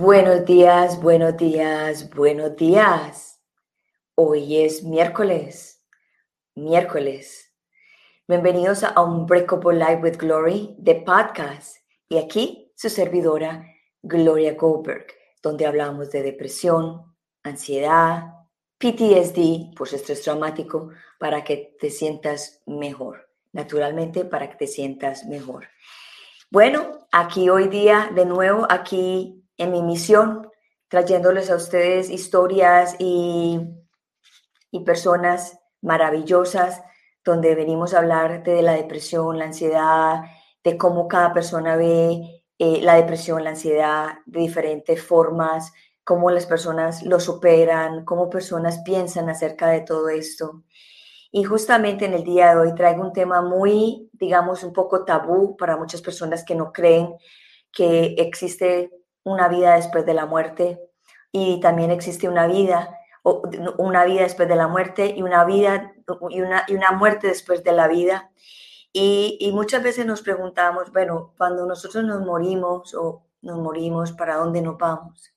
[0.00, 3.42] Buenos días, buenos días, buenos días.
[4.14, 5.84] Hoy es miércoles,
[6.54, 7.52] miércoles.
[8.28, 11.78] Bienvenidos a Unbreakable Life with Glory de podcast.
[12.08, 13.66] Y aquí su servidora,
[14.00, 15.08] Gloria Goldberg,
[15.42, 18.34] donde hablamos de depresión, ansiedad,
[18.78, 23.28] PTSD, por estrés traumático, para que te sientas mejor.
[23.50, 25.66] Naturalmente, para que te sientas mejor.
[26.52, 30.48] Bueno, aquí hoy día, de nuevo, aquí en mi misión,
[30.88, 33.60] trayéndoles a ustedes historias y,
[34.70, 36.82] y personas maravillosas
[37.24, 40.22] donde venimos a hablar de la depresión, la ansiedad,
[40.64, 45.72] de cómo cada persona ve eh, la depresión, la ansiedad de diferentes formas,
[46.04, 50.64] cómo las personas lo superan, cómo personas piensan acerca de todo esto.
[51.30, 55.56] Y justamente en el día de hoy traigo un tema muy, digamos, un poco tabú
[55.56, 57.14] para muchas personas que no creen
[57.70, 58.90] que existe
[59.32, 60.80] una vida después de la muerte
[61.32, 62.98] y también existe una vida,
[63.78, 65.92] una vida después de la muerte y una vida
[66.30, 68.30] y una, y una muerte después de la vida.
[68.92, 74.62] Y, muchas veces nos preguntamos, bueno, cuando nosotros nos morimos o nos morimos, ¿para dónde
[74.62, 75.32] nos vamos?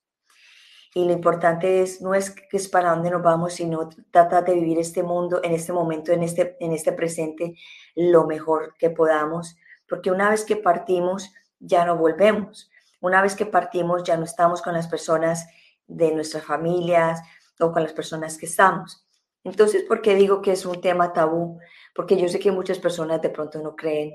[0.94, 4.54] Y lo importante es, no es que es para dónde nos vamos, sino tratar de
[4.54, 7.54] vivir este mundo en este momento, en este, en este presente,
[7.94, 9.56] lo mejor que podamos,
[9.88, 12.71] porque una vez que partimos, ya no volvemos.
[13.02, 15.46] Una vez que partimos ya no estamos con las personas
[15.86, 17.20] de nuestras familias
[17.60, 19.04] o con las personas que estamos.
[19.44, 21.58] Entonces, ¿por qué digo que es un tema tabú?
[21.94, 24.14] Porque yo sé que muchas personas de pronto no creen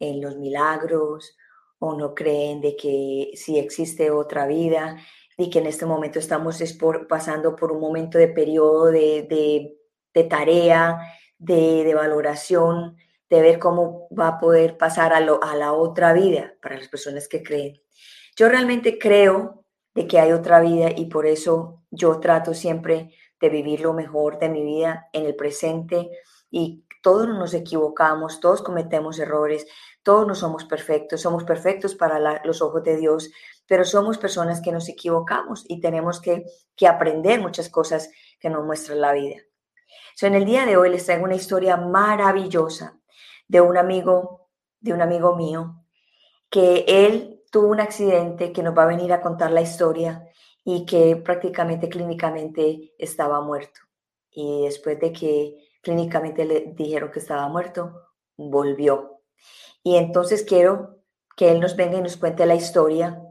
[0.00, 1.36] en los milagros
[1.78, 4.96] o no creen de que sí existe otra vida
[5.38, 6.60] y que en este momento estamos
[7.08, 9.76] pasando por un momento de periodo de,
[10.28, 10.98] tarea,
[11.38, 12.96] de, valoración,
[13.28, 17.28] de ver cómo va a poder pasar a, a la otra vida para las personas
[17.28, 17.80] que creen.
[18.36, 19.64] Yo realmente creo
[19.94, 24.38] de que hay otra vida y por eso yo trato siempre de vivir lo mejor
[24.38, 26.10] de mi vida en el presente
[26.50, 29.66] y todos nos equivocamos, todos cometemos errores,
[30.02, 33.30] todos no somos perfectos, somos perfectos para los ojos de Dios,
[33.66, 36.44] pero somos personas que nos equivocamos y tenemos que,
[36.86, 39.36] aprender muchas cosas que nos muestra la vida.
[40.14, 42.98] So, en el día de hoy les traigo una historia maravillosa
[43.48, 44.48] de un amigo,
[44.80, 45.84] de un amigo mío,
[46.50, 50.28] que él tuvo un accidente que nos va a venir a contar la historia
[50.64, 53.80] y que prácticamente clínicamente estaba muerto.
[54.30, 58.02] Y después de que clínicamente le dijeron que estaba muerto,
[58.36, 59.22] volvió.
[59.82, 60.98] Y entonces quiero
[61.36, 63.22] que él nos venga y nos cuente la historia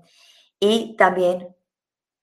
[0.60, 1.56] y también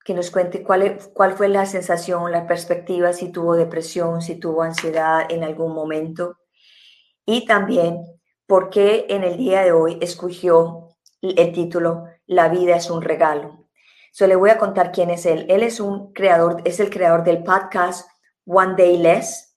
[0.05, 4.37] que nos cuente cuál, e, cuál fue la sensación, la perspectiva, si tuvo depresión, si
[4.37, 6.39] tuvo ansiedad en algún momento.
[7.25, 8.05] Y también
[8.47, 10.89] por qué en el día de hoy escogió
[11.21, 13.67] el título La vida es un regalo.
[14.13, 15.47] So le voy a contar quién es él.
[15.49, 18.09] Él es un creador, es el creador del podcast
[18.45, 19.57] One Day Less.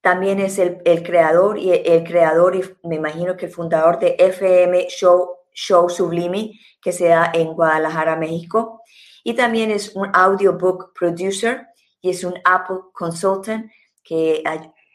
[0.00, 4.88] También es el, creador y el, creador y me imagino que el fundador de FM
[4.88, 8.82] Show, Show Sublime, que se da en Guadalajara, México.
[9.22, 11.68] Y también es un audiobook producer
[12.02, 13.70] y es un Apple Consultant
[14.02, 14.42] que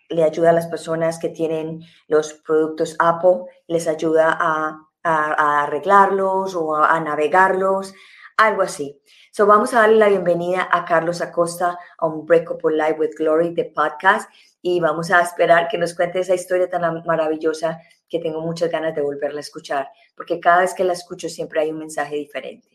[0.09, 6.75] le ayuda a las personas que tienen los productos Apple, les ayuda a arreglarlos o
[6.75, 7.93] a, navegarlos,
[8.37, 8.99] algo así.
[9.31, 13.53] So vamos a darle la bienvenida a Carlos Acosta a un Breakable Life with Glory
[13.53, 14.29] de podcast
[14.61, 18.95] y vamos a esperar que nos cuente esa historia tan maravillosa que tengo muchas ganas
[18.95, 22.67] de volverla a escuchar, porque cada vez que la escucho siempre hay un mensaje diferente.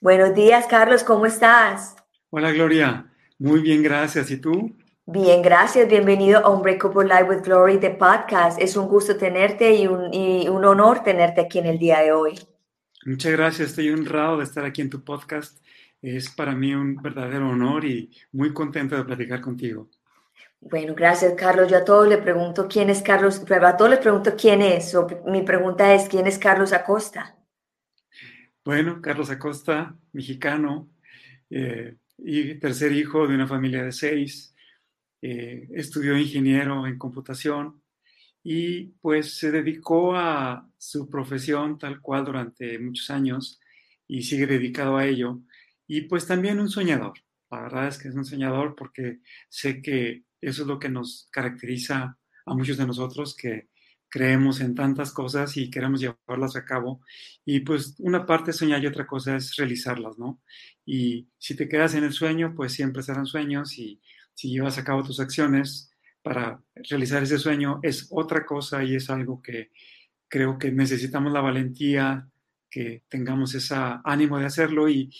[0.00, 1.96] Buenos días, Carlos, ¿cómo estás?
[2.30, 3.10] Hola, Gloria.
[3.38, 4.30] Muy bien, gracias.
[4.30, 4.76] ¿Y tú?
[5.06, 5.88] Bien, gracias.
[5.88, 8.60] Bienvenido a un Breakable Life with Glory de podcast.
[8.62, 12.12] Es un gusto tenerte y un, y un, honor tenerte aquí en el día de
[12.12, 12.38] hoy.
[13.04, 13.70] Muchas gracias.
[13.70, 15.60] Estoy honrado de estar aquí en tu podcast.
[16.00, 19.90] Es para mí un verdadero honor y muy contento de platicar contigo.
[20.60, 21.68] Bueno, gracias, Carlos.
[21.68, 24.96] Yo a todos le pregunto quién es Carlos, a todos les pregunto quién es.
[25.26, 27.36] mi pregunta es, ¿quién es Carlos Acosta?
[28.64, 30.88] Bueno, Carlos Acosta, mexicano,
[31.50, 34.51] eh, y tercer hijo de una familia de seis
[35.22, 37.82] eh, estudió ingeniero en computación
[38.42, 43.60] y pues se dedicó a su profesión tal cual durante muchos años
[44.08, 45.40] y sigue dedicado a ello.
[45.86, 47.14] Y pues también un soñador.
[47.50, 51.28] La verdad es que es un soñador porque sé que eso es lo que nos
[51.30, 53.68] caracteriza a muchos de nosotros que
[54.08, 57.00] creemos en tantas cosas y queremos llevarlas a cabo.
[57.44, 60.42] Y pues una parte es soñar y otra cosa es realizarlas, ¿no?
[60.84, 64.00] Y si te quedas en el sueño, pues siempre serán sueños y
[64.34, 65.90] si llevas a cabo tus acciones
[66.22, 69.70] para realizar ese sueño, es otra cosa y es algo que
[70.28, 72.28] creo que necesitamos la valentía
[72.72, 75.10] que tengamos ese ánimo de hacerlo y,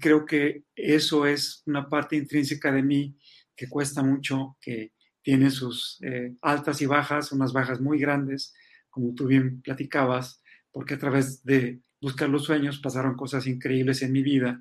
[0.00, 3.16] creo que eso es una parte intrínseca de mí
[3.54, 4.92] que cuesta mucho, que
[5.22, 8.52] tiene sus eh, altas y bajas, unas bajas muy grandes,
[8.90, 10.42] como tú bien platicabas,
[10.72, 14.60] porque a través de buscar los sueños pasaron cosas increíbles en mi vida.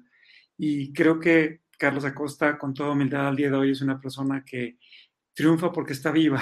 [0.55, 4.43] Y creo que Carlos Acosta, con toda humildad al día de hoy, es una persona
[4.45, 4.77] que
[5.33, 6.41] triunfa porque está viva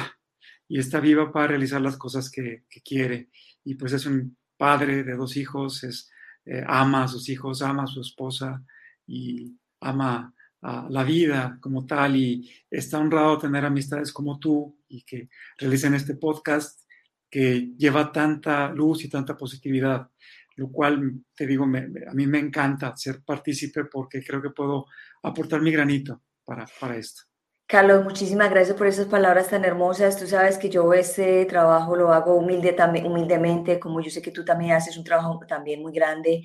[0.67, 3.29] y está viva para realizar las cosas que, quiere.
[3.63, 6.11] Y pues es un padre de dos hijos, es,
[6.45, 8.63] eh, ama a sus hijos, ama a su esposa
[9.07, 15.01] y ama a la vida como tal y está honrado tener amistades como tú y
[15.03, 16.83] que realicen este podcast
[17.29, 20.09] que lleva tanta luz y tanta positividad,
[20.55, 24.85] lo cual, te digo, a mí me encanta ser partícipe porque creo que puedo
[25.23, 27.23] aportar mi granito para, para esto.
[27.65, 30.19] Carlos, muchísimas gracias por esas palabras tan hermosas.
[30.19, 34.45] Tú sabes que yo ese trabajo lo hago humilde, humildemente, como yo sé que tú
[34.45, 36.43] también haces un trabajo también muy grande.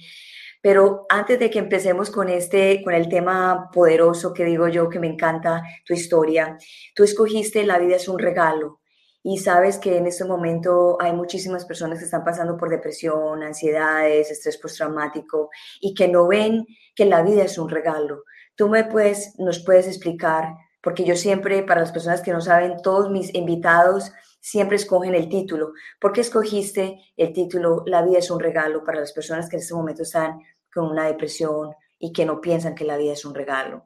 [0.62, 4.99] Pero antes de que empecemos con este, con el tema poderoso que digo yo, que
[4.99, 6.56] me encanta tu historia,
[6.94, 8.81] tú escogiste La vida es un regalo.
[9.30, 14.30] Y sabes que en este momento hay muchísimas personas que están pasando por depresión, ansiedades,
[14.30, 15.50] estrés postraumático
[15.82, 18.25] y que no ven que la vida es un regalo.
[18.56, 22.80] Tú me puedes, nos puedes explicar porque yo siempre, para las personas que no saben,
[22.82, 25.75] todos mis invitados siempre escogen el título.
[26.00, 29.60] ¿Por qué escogiste el título La vida es un regalo para las personas que en
[29.60, 30.40] este momento están
[30.72, 33.84] con una depresión y que no piensan que la vida es un regalo?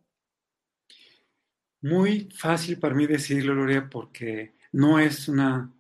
[1.80, 5.70] Muy fácil para mí decirlo, Gloria, porque no es una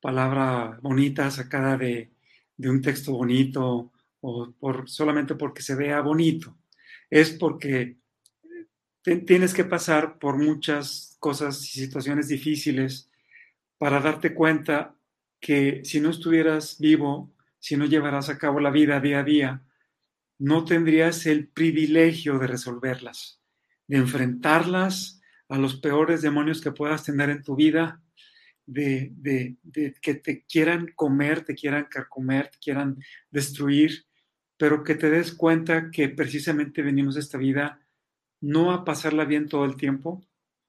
[0.00, 2.10] palabra bonita sacada de,
[2.56, 6.56] de un texto bonito o por, solamente porque se vea bonito.
[7.08, 7.96] Es porque
[9.02, 13.10] tienes que pasar por muchas cosas y situaciones difíciles
[13.78, 14.94] para darte cuenta
[15.40, 19.62] que si no estuvieras vivo, si no llevaras a cabo la vida día a día,
[20.38, 23.40] no tendrías el privilegio de resolverlas,
[23.86, 28.02] de enfrentarlas a los peores demonios que puedas tener en tu vida,
[28.66, 34.04] de, de que te quieran comer, te quieran carcomer, te quieran destruir,
[34.56, 37.80] pero que te des cuenta que precisamente venimos a esta vida
[38.40, 40.24] no a pasarla bien todo el tiempo,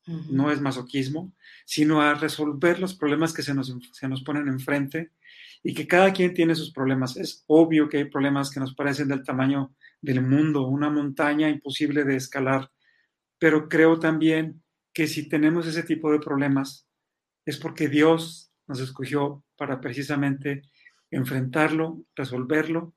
[0.08, 1.34] no es masoquismo,
[1.66, 5.12] sino a resolver los problemas que se nos, se nos ponen enfrente
[5.64, 7.18] y que cada quien tiene sus problemas.
[7.18, 12.04] Es obvio que hay problemas que nos parecen del tamaño del mundo, una montaña imposible
[12.04, 12.72] de escalar,
[13.38, 14.64] pero creo también
[14.94, 16.88] que si tenemos ese tipo de problemas
[17.52, 20.64] es porque Dios nos escogió para precisamente
[21.12, 22.94] enfrentarlo, resolverlo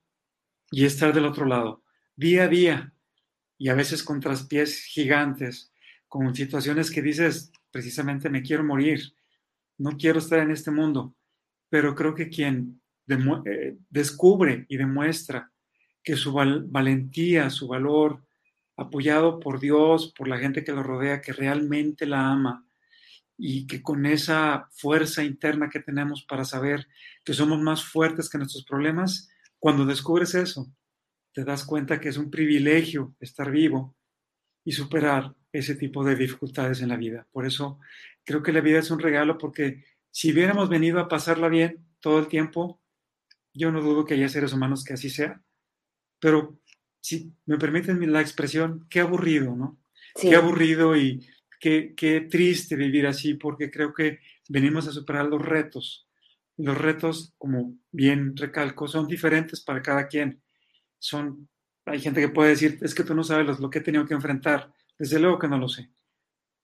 [0.70, 1.82] y estar del otro lado,
[2.14, 2.94] día a día,
[3.58, 5.72] y a veces con traspiés gigantes,
[6.06, 9.14] con situaciones que dices, precisamente me quiero morir,
[9.78, 11.16] no quiero estar en este mundo,
[11.68, 15.50] pero creo que quien eh, descubre y demuestra
[16.04, 18.24] que su valentía, su valor,
[18.76, 22.64] apoyado por Dios, por la gente que lo rodea, que realmente la ama
[23.36, 26.86] y que con esa fuerza interna que tenemos para saber
[27.24, 29.28] que somos más fuertes que nuestros problemas,
[29.58, 30.70] cuando descubres eso,
[31.32, 33.96] te das cuenta que es un privilegio estar vivo
[34.64, 37.26] y superar ese tipo de dificultades en la vida.
[37.32, 37.78] Por eso
[38.24, 42.20] creo que la vida es un regalo porque si hubiéramos venido a pasarla bien todo
[42.20, 42.80] el tiempo,
[43.52, 45.42] yo no dudo que haya seres humanos que así sea,
[46.20, 46.58] pero
[47.00, 49.78] si me permiten la expresión, qué aburrido, ¿no?
[50.14, 51.26] Qué aburrido y
[51.96, 56.06] qué, triste vivir así porque creo que venimos a superar los retos.
[56.56, 60.42] Los retos, como bien recalco, son diferentes para cada quien
[60.98, 61.48] son,
[61.86, 64.14] hay gente que puede decir, es que tú no sabes lo que he tenido que
[64.14, 64.72] enfrentar.
[64.98, 65.90] Desde luego que no lo sé.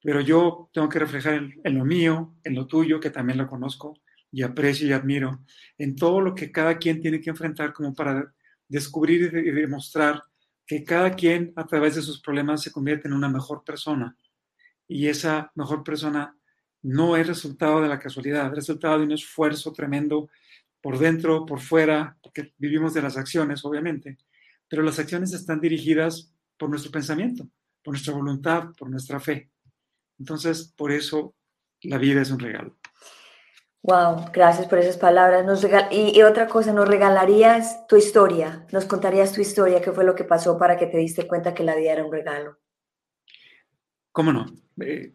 [0.03, 3.99] Pero yo tengo que reflejar en, lo mío, en lo tuyo, que también lo conozco
[4.33, 5.45] y aprecio y admiro,
[5.77, 8.33] en todo lo que cada quien tiene que enfrentar como para
[8.69, 10.23] descubrir y demostrar
[10.65, 14.17] que cada quien a través de sus problemas se convierte en una mejor persona.
[14.91, 16.37] Y esa mejor persona
[16.83, 20.29] no es resultado de la casualidad, es resultado de un esfuerzo tremendo
[20.83, 24.19] por dentro, por fuera, porque vivimos de las acciones, obviamente,
[24.69, 27.49] pero las acciones están dirigidas por nuestro pensamiento,
[27.85, 29.53] por nuestra voluntad, por nuestra fe.
[30.19, 31.37] Entonces, por eso
[31.83, 32.77] la vida es un regalo.
[33.83, 35.47] Wow, gracias por esas palabras.
[35.47, 38.67] Nos y, otra cosa, ¿nos regalarías tu historia?
[38.73, 39.81] ¿Nos contarías tu historia?
[39.81, 42.11] ¿Qué fue lo que pasó para que te diste cuenta que la vida era un
[42.11, 42.59] regalo?
[44.13, 44.47] ¿Cómo no?
[44.81, 45.15] Eh,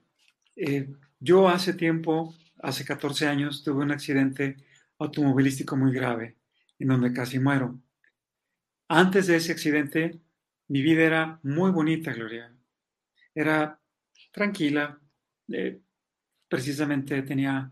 [0.55, 4.55] eh, yo hace tiempo, hace 14 años, tuve un accidente
[4.99, 6.37] automovilístico muy grave,
[6.79, 7.77] en donde casi muero.
[8.87, 10.21] Antes de ese accidente,
[10.69, 12.55] mi vida era muy bonita, Gloria.
[13.33, 13.79] Era
[14.31, 14.99] tranquila.
[15.51, 15.81] Eh,
[16.47, 17.71] precisamente tenía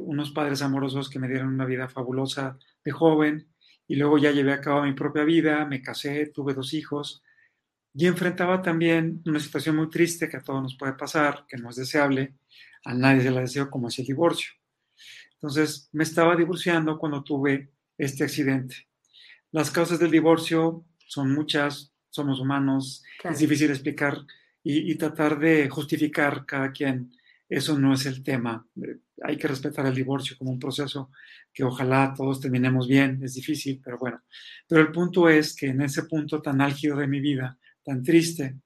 [0.00, 3.46] unos padres amorosos que me dieron una vida fabulosa de joven
[3.86, 7.22] y luego ya llevé a cabo mi propia vida, me casé, tuve dos hijos
[7.98, 11.68] y enfrentaba también una situación muy triste que a todos nos puede pasar, que no
[11.68, 12.36] es deseable,
[12.84, 14.52] a nadie se la deseo como es el divorcio.
[15.32, 18.86] Entonces me estaba divorciando cuando tuve este accidente.
[19.50, 23.34] Las causas del divorcio son muchas, somos humanos, claro.
[23.34, 24.16] es difícil explicar
[24.62, 27.10] y, y, tratar de justificar cada quien.
[27.48, 28.64] Eso no es el tema.
[29.24, 31.10] Hay que respetar el divorcio como un proceso
[31.52, 33.20] que ojalá todos terminemos bien.
[33.24, 34.22] Es difícil, pero bueno.
[34.68, 38.60] Pero el punto es que en ese punto tan álgido de mi vida, tan triste,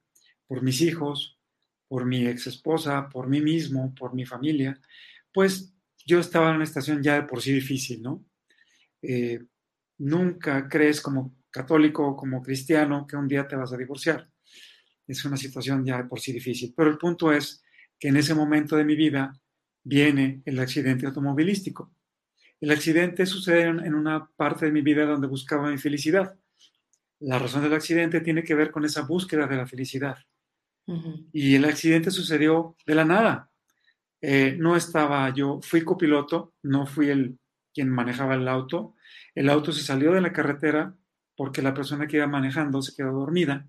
[0.45, 1.39] por mis hijos,
[1.87, 4.77] por mi ex esposa, por mí mismo, por mi familia,
[5.31, 5.73] pues
[6.05, 8.25] yo estaba en una estación ya de por sí difícil, ¿no?
[9.01, 9.39] Eh,
[9.99, 14.29] nunca crees como católico como cristiano que un día te vas a divorciar.
[15.07, 16.73] Es una situación ya de por sí difícil.
[16.75, 17.63] Pero el punto es
[17.97, 19.39] que en ese momento de mi vida
[19.85, 21.93] viene el accidente automovilístico.
[22.59, 26.37] El accidente sucede en una parte de mi vida donde buscaba mi felicidad.
[27.23, 30.17] La razón del accidente tiene que ver con esa búsqueda de la felicidad.
[30.85, 31.29] Uh -huh.
[31.31, 33.49] Y el accidente sucedió de la nada.
[34.21, 37.37] Eh, no estaba yo, fui copiloto, no fui el
[37.73, 38.95] quien manejaba el auto.
[39.33, 40.95] El auto se salió de la carretera
[41.35, 43.67] porque la persona que iba manejando se quedó dormida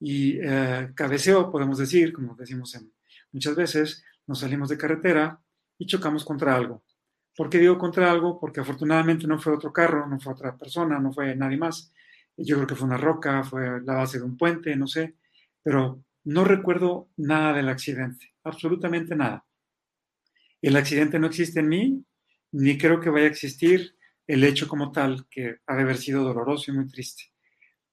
[0.00, 2.92] y eh, cabeceó, podemos decir, como decimos en,
[3.32, 5.40] muchas veces, nos salimos de carretera
[5.76, 6.82] y chocamos contra algo.
[7.36, 8.38] ¿Por qué digo contra algo?
[8.40, 11.92] Porque afortunadamente no fue otro carro, no fue otra persona, no fue nadie más.
[12.36, 15.16] Yo creo que fue una roca, fue la base de un puente, no sé,
[15.62, 19.44] pero no recuerdo nada del accidente, absolutamente nada.
[20.62, 22.04] El accidente no existe en mí,
[22.52, 23.96] ni creo que vaya a existir
[24.26, 27.24] el hecho como tal, que ha de haber sido doloroso y muy triste.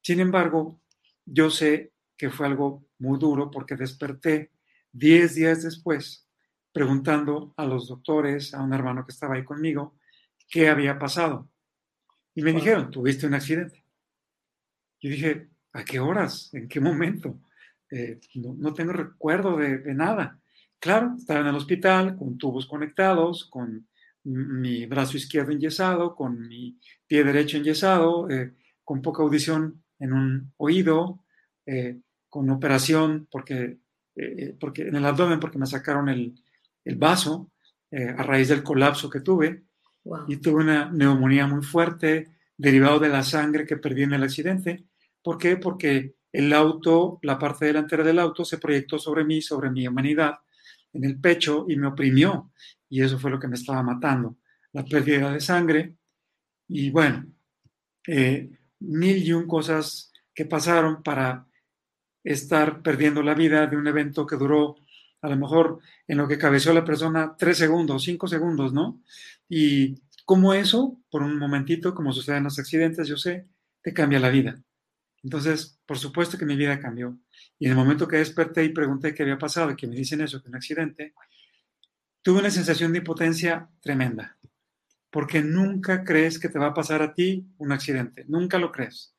[0.01, 0.82] Sin embargo,
[1.25, 4.51] yo sé que fue algo muy duro porque desperté
[4.91, 6.27] 10 días después
[6.72, 9.98] preguntando a los doctores, a un hermano que estaba ahí conmigo,
[10.48, 11.50] qué había pasado.
[12.36, 13.84] Y me dijeron, tuviste un accidente.
[15.00, 16.54] Yo dije, ¿a qué horas?
[16.54, 17.39] ¿En qué momento?
[17.89, 20.39] Eh, no, no, tengo recuerdo de, de, nada.
[20.80, 23.88] Claro, estaba en el hospital con tubos conectados, con
[24.24, 26.77] mi brazo izquierdo enyesado, con mi
[27.08, 31.24] pie derecho enyesado, eh, con poca audición en un oído,
[31.66, 32.00] eh,
[32.30, 33.77] con operación porque,
[34.60, 36.36] porque en el abdomen porque me sacaron el,
[36.84, 37.51] el vaso
[37.92, 39.63] a raíz del colapso que tuve
[40.04, 40.25] wow.
[40.27, 44.86] y tuve una neumonía muy fuerte derivado de la sangre que perdí en el accidente.
[45.22, 45.58] ¿Por qué?
[45.58, 50.36] Porque el auto, la parte delantera del auto se proyectó sobre mí, sobre mi humanidad,
[50.94, 52.52] en el pecho y me oprimió.
[52.90, 54.38] Y eso fue lo que me estaba matando,
[54.74, 55.96] la pérdida de sangre.
[56.68, 57.26] Y bueno,
[58.08, 58.50] eh,
[58.80, 61.48] mil y un cosas que pasaron para
[62.24, 64.76] estar perdiendo la vida de un evento que duró
[65.22, 69.02] a lo mejor en lo que cabeció la persona tres segundos, cinco segundos, ¿no?
[69.50, 69.96] Y
[70.27, 73.48] como eso, por un momentito, como sucede en los accidentes, yo sé,
[73.81, 74.62] te cambia la vida.
[75.24, 77.17] Entonces, por supuesto que mi vida cambió.
[77.57, 80.19] Y en el momento que desperté y pregunté qué había pasado y que me dicen
[80.19, 81.13] eso, que un accidente,
[82.22, 84.38] tuve una sensación de impotencia tremenda.
[85.10, 88.25] Porque nunca crees que te va a pasar a ti un accidente.
[88.27, 89.15] Nunca lo crees.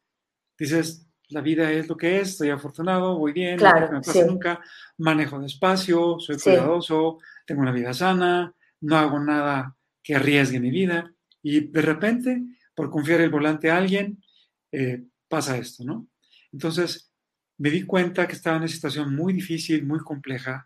[0.58, 4.12] Dices, la vida es lo que es, estoy afortunado, voy bien, claro, no me pasa
[4.12, 4.24] sí.
[4.26, 4.60] nunca,
[4.98, 6.50] manejo despacio, soy Sí.
[6.50, 9.74] cuidadoso, tengo una vida sana, no hago nada
[10.08, 11.12] que arriesgue mi vida.
[11.42, 12.42] Y de repente,
[12.74, 14.24] por confiar el volante a alguien,
[14.72, 16.08] eh, pasa esto, ¿no?
[16.50, 17.12] Entonces,
[17.58, 20.64] me di cuenta que estaba en una situación muy difícil, muy compleja,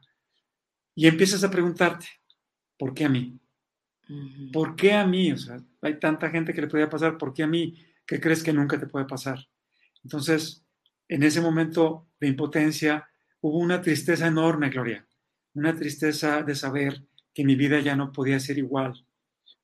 [0.94, 2.06] y empiezas a preguntarte,
[2.78, 3.40] ¿por qué a mí?
[4.52, 5.32] ¿Por qué a mí?
[5.32, 7.84] O sea, hay tanta gente que le podía pasar, ¿por qué a mí?
[8.06, 9.40] ¿Qué crees que nunca te puede pasar?
[10.04, 10.64] Entonces,
[11.08, 13.08] en ese momento de impotencia,
[13.40, 15.04] hubo una tristeza enorme, Gloria,
[15.54, 17.02] una tristeza de saber
[17.34, 19.04] que mi vida ya no podía ser igual,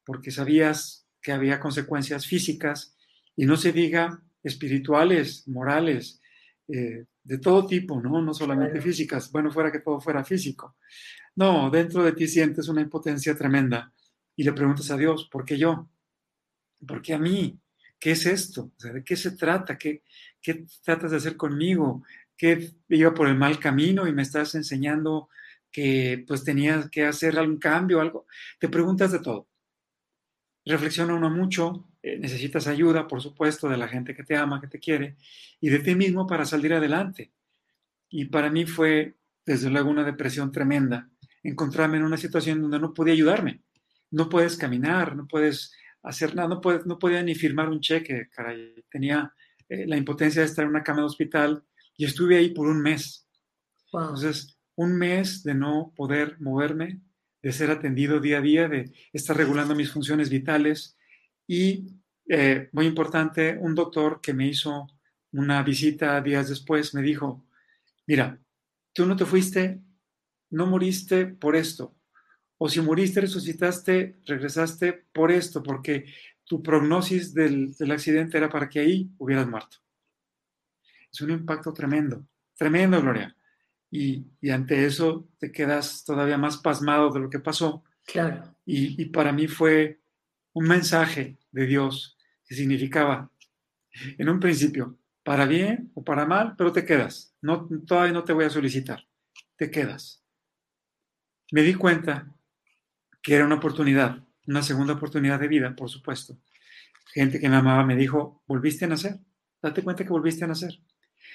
[0.08, 2.96] porque sabías que había consecuencias físicas
[3.36, 6.18] y no se diga espirituales, morales,
[6.66, 8.22] eh, de todo tipo, ¿no?
[8.22, 8.86] No solamente Claro.
[8.88, 10.76] físicas, bueno, fuera que todo fuera físico.
[11.36, 13.92] No, dentro de ti sientes una impotencia tremenda
[14.34, 15.90] y le preguntas a Dios, ¿por qué yo?
[16.86, 17.60] ¿Por qué a mí?
[18.00, 18.72] ¿Qué es esto?
[18.78, 19.76] O sea, ¿De qué se trata?
[19.76, 20.04] ¿Qué,
[20.40, 22.02] qué tratas de hacer conmigo?
[22.34, 25.28] ¿Qué iba por el mal camino y me estás enseñando
[25.70, 28.26] que pues tenía que hacer algún cambio, algo?
[28.58, 29.48] Te preguntas de todo.
[30.68, 34.66] Reflexiona uno mucho, eh, necesitas ayuda, por supuesto, de la gente que te ama, que
[34.66, 35.16] te quiere,
[35.60, 37.32] y de ti mismo para salir adelante.
[38.10, 41.08] Y para mí fue, desde luego, una depresión tremenda,
[41.42, 43.62] encontrarme en una situación donde no podía ayudarme.
[44.10, 45.72] No puedes caminar, no puedes
[46.02, 48.84] hacer nada, no, puedes, no podía ni firmar un cheque, caray.
[48.90, 49.32] Tenía
[49.70, 51.64] eh, la impotencia de estar en una cama de hospital
[51.96, 53.26] y estuve ahí por un mes.
[53.90, 54.02] Wow.
[54.02, 57.00] Entonces, un mes de no poder moverme,
[57.42, 60.96] de ser atendido día a día, de estar regulando mis funciones vitales
[61.46, 61.86] y
[62.28, 64.86] eh, muy importante, un doctor que me hizo
[65.32, 67.46] una visita días después me dijo,
[68.06, 68.38] mira,
[68.92, 69.80] tú no te fuiste,
[70.50, 71.94] no moriste por esto,
[72.58, 76.06] o si moriste, resucitaste, regresaste por esto, porque
[76.44, 79.78] tu prognosis del, del accidente era para que ahí hubieras muerto.
[81.12, 82.26] Es un impacto tremendo,
[82.56, 83.34] tremendo, Gloria.
[83.90, 87.84] Y, y, ante eso te quedas todavía más pasmado de lo que pasó.
[88.04, 88.54] Claro.
[88.66, 90.00] Y, y, para mí fue
[90.52, 93.30] un mensaje de Dios que significaba,
[94.18, 97.34] en un principio, para bien o para mal, pero te quedas.
[97.40, 99.06] No, todavía no te voy a solicitar,
[99.56, 100.24] te quedas.
[101.50, 102.34] Me di cuenta
[103.22, 106.38] que era una oportunidad, una segunda oportunidad de vida, por supuesto.
[107.12, 109.18] Gente que me amaba me dijo, volviste a nacer,
[109.62, 110.80] date cuenta que volviste a nacer.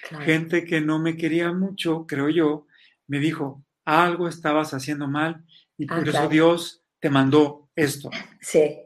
[0.08, 0.26] Claro.
[0.26, 2.68] Gente que no me quería mucho, creo yo,
[3.08, 5.44] me dijo, algo estabas haciendo mal
[5.78, 6.30] y por ah, eso claro.
[6.30, 8.10] Dios te mandó esto.
[8.42, 8.78] Sí.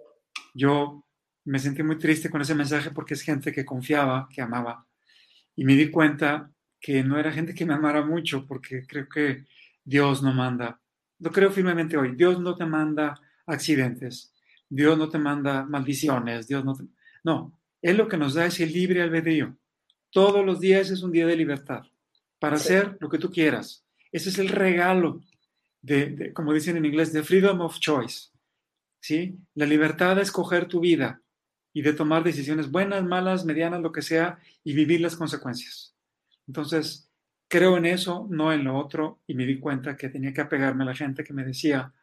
[0.53, 1.05] Yo
[1.45, 4.85] me sentí muy triste con ese mensaje porque es gente que confiaba, que amaba.
[5.55, 9.45] Y me di cuenta que no era gente que me amara mucho porque creo que
[9.83, 10.79] Dios no manda.
[11.19, 12.15] Lo creo firmemente hoy.
[12.15, 14.33] Dios no te manda accidentes.
[14.69, 16.47] Dios no te manda maldiciones.
[16.47, 16.83] Dios no te...
[17.23, 19.57] No, Él lo que nos da es el libre albedrío.
[20.17, 21.83] Todos los días es un día de libertad
[22.39, 22.73] para sí.
[22.73, 23.85] hacer lo que tú quieras.
[24.11, 25.21] Ese es el regalo
[25.83, 28.29] de, de, como dicen en inglés, de freedom of choice.
[28.99, 29.37] ¿Sí?
[29.53, 31.21] La libertad de escoger tu vida
[31.71, 35.95] y de tomar decisiones buenas, malas, medianas, lo que sea, y vivir las consecuencias.
[36.47, 37.11] Entonces,
[37.47, 40.81] creo en eso, no en lo otro, y me di cuenta que tenía que apegarme
[40.83, 41.93] a la gente que me decía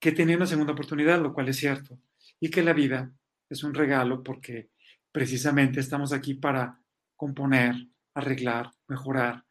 [0.00, 1.96] que tenía una segunda oportunidad, lo cual es cierto,
[2.40, 3.12] y que la vida
[3.48, 4.70] es un regalo porque
[5.12, 6.80] precisamente estamos aquí para
[7.20, 7.74] componer,
[8.14, 9.44] arreglar, mejorar,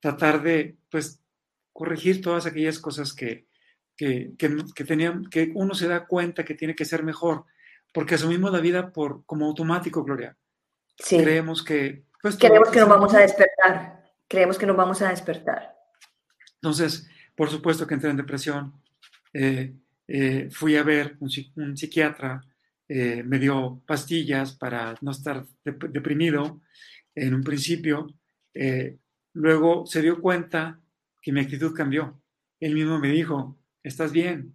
[0.00, 1.22] tratar de, pues,
[1.72, 3.46] corregir todas aquellas cosas que,
[3.96, 7.44] que, que, que, tenían, que uno se da cuenta que tiene que ser mejor,
[7.94, 10.36] porque asumimos la vida por, como automático, Gloria.
[10.98, 11.16] Sí.
[11.16, 12.06] Creemos que...
[12.20, 14.02] Pues, Creemos que nos vamos a despertar.
[14.26, 15.76] Creemos que nos vamos a despertar.
[16.56, 18.82] Entonces, por supuesto que entré en depresión.
[19.32, 19.76] Eh,
[20.08, 22.42] eh, fui a ver un, un psiquiatra,
[22.88, 26.60] eh, me dio pastillas para no estar dep deprimido
[27.14, 28.06] en un principio.
[28.54, 28.98] Eh,
[29.34, 30.80] luego se dio cuenta
[31.20, 32.20] que mi actitud cambió.
[32.60, 34.54] Él mismo me dijo, estás bien,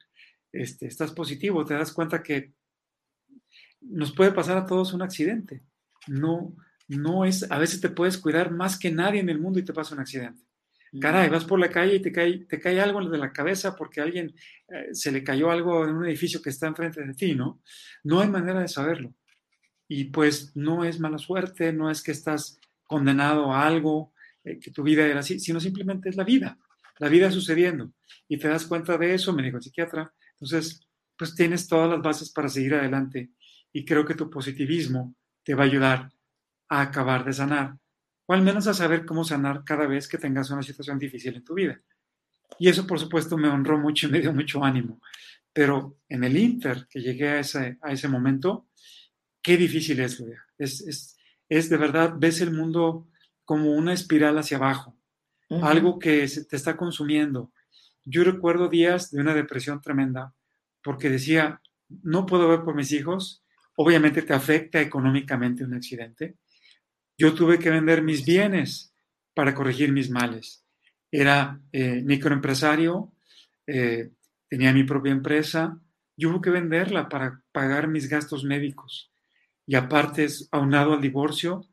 [0.52, 2.54] este, estás positivo, te das cuenta que
[3.82, 5.64] nos puede pasar a todos un accidente.
[6.08, 6.56] No,
[6.88, 9.74] no es, a veces te puedes cuidar más que nadie en el mundo y te
[9.74, 10.44] pasa un accidente.
[11.02, 14.00] Caray, vas por la calle y te cae, te cae algo de la cabeza porque
[14.00, 14.34] a alguien
[14.70, 17.62] eh, se le cayó algo en un edificio que está enfrente de ti, ¿no?
[18.04, 19.14] No hay manera de saberlo.
[19.88, 24.72] Y pues no es mala suerte, no es que estás condenado a algo, eh, que
[24.72, 26.58] tu vida era así, sino simplemente es la vida,
[27.00, 27.92] la vida sucediendo.
[28.28, 30.14] Y te das cuenta de eso, me dijo el psiquiatra.
[30.34, 33.32] Entonces, pues tienes todas las bases para seguir adelante.
[33.72, 36.12] Y creo que tu positivismo te va a ayudar
[36.70, 37.78] a acabar de sanar
[38.28, 41.44] o al menos a saber cómo sanar cada vez que tengas una situación difícil en
[41.44, 41.82] tu vida.
[42.60, 45.02] Y eso, por supuesto, me honró mucho y me dio mucho ánimo.
[45.54, 48.68] Pero en el Inter, que llegué a ese, a ese momento,
[49.48, 50.22] qué difícil es,
[50.58, 53.08] Es, es, es de verdad, ves el mundo
[53.46, 55.00] como una espiral hacia abajo,
[55.50, 55.64] uh -huh.
[55.64, 57.54] algo que te está consumiendo.
[58.04, 60.34] Yo recuerdo días de una depresión tremenda
[60.84, 63.42] porque decía, no puedo ver por mis hijos,
[63.78, 66.36] obviamente te afecta económicamente un accidente,
[67.18, 68.94] yo tuve que vender mis bienes
[69.34, 70.66] para corregir mis males.
[71.10, 73.14] Era eh, microempresario,
[73.66, 74.12] eh,
[74.50, 75.80] tenía mi propia empresa,
[76.18, 79.10] yo hubo que venderla para pagar mis gastos médicos.
[79.68, 81.68] Y aparte, aunado al divorcio,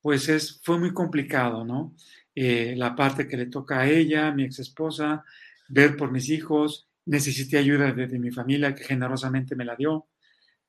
[0.00, 1.94] pues es, fue muy complicado, ¿no?
[2.34, 5.24] Eh, la parte que le toca a ella, mi ex esposa,
[5.68, 10.06] ver por mis hijos, necesité ayuda de, de mi familia que generosamente me la dio,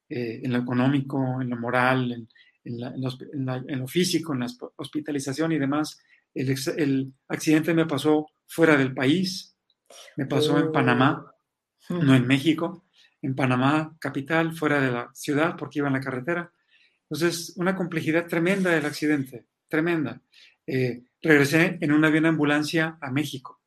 [0.10, 2.28] eh, en lo económico, en lo moral, en,
[2.66, 6.02] en, la, en, los, la, en, lo físico, en la hospitalización y demás.
[6.34, 9.56] El, el, accidente me pasó fuera del país,
[10.18, 11.34] me pasó en Panamá,
[11.90, 11.94] oh.
[11.94, 12.86] no en México,
[13.22, 16.52] en Panamá, capital, fuera de la ciudad, porque iba en la carretera.
[17.12, 20.22] Entonces, una complejidad tremenda del accidente, tremenda.
[20.66, 23.60] Eh, regresé en un avión de ambulancia a México,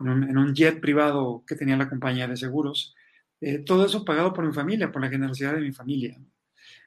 [0.00, 2.94] en un, jet privado que tenía la compañía de seguros.
[3.40, 6.20] Eh, todo eso pagado por mi familia, por la generosidad de mi familia.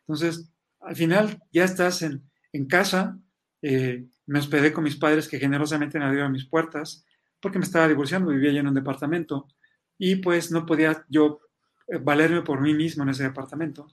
[0.01, 2.21] Entonces, al final ya estás en,
[2.69, 3.17] casa,
[3.63, 7.07] eh, me hospedé con mis padres que generosamente me abrieron mis puertas
[7.39, 9.47] porque me estaba divorciando, vivía yo en un departamento
[9.97, 11.39] y pues no podía yo
[12.01, 13.87] valerme por mí mismo en ese departamento.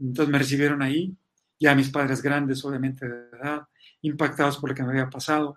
[0.00, 1.16] Entonces me recibieron ahí,
[1.58, 3.62] ya mis padres grandes, obviamente de edad,
[4.02, 5.56] impactados por lo que me había pasado,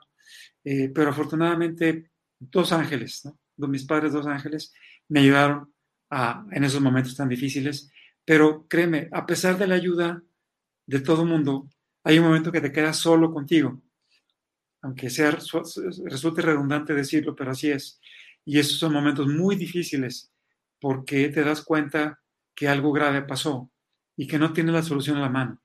[0.64, 3.68] eh, pero afortunadamente dos ángeles, ¿no?
[3.68, 4.74] mis padres dos ángeles,
[5.10, 5.74] me ayudaron
[6.10, 7.92] a, en esos momentos tan difíciles,
[8.24, 10.24] pero créeme, a pesar de la ayuda
[10.86, 11.70] de todo mundo,
[12.04, 13.82] hay un momento que te quedas solo contigo.
[14.82, 18.00] Aunque sea, resulte redundante decirlo, pero así es.
[18.46, 20.32] Y esos son momentos muy difíciles
[20.80, 22.22] porque te das cuenta
[22.56, 23.70] que algo grave pasó
[24.16, 25.62] y que no tienes la solución a la mano.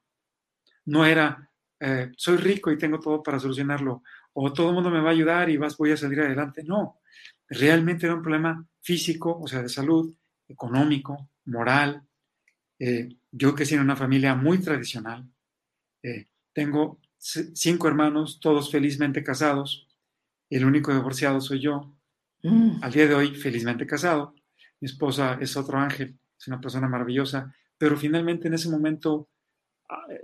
[0.87, 5.01] No era, eh, soy rico y tengo todo para solucionarlo, o todo el mundo me
[5.01, 6.63] va a ayudar y vas, voy a salir adelante.
[6.65, 7.01] No,
[7.49, 10.15] realmente era un problema físico, o sea, de salud,
[10.49, 12.03] económico, moral.
[12.79, 15.25] Eh, yo que soy en una familia muy tradicional,
[16.03, 19.89] eh, tengo cinco hermanos, todos felizmente casados,
[20.51, 21.97] el único divorciado soy yo.
[22.43, 22.83] Mm.
[22.83, 24.35] Al día de hoy, felizmente casado.
[24.81, 29.29] Mi esposa es otro ángel, es una persona maravillosa, pero finalmente en ese momento,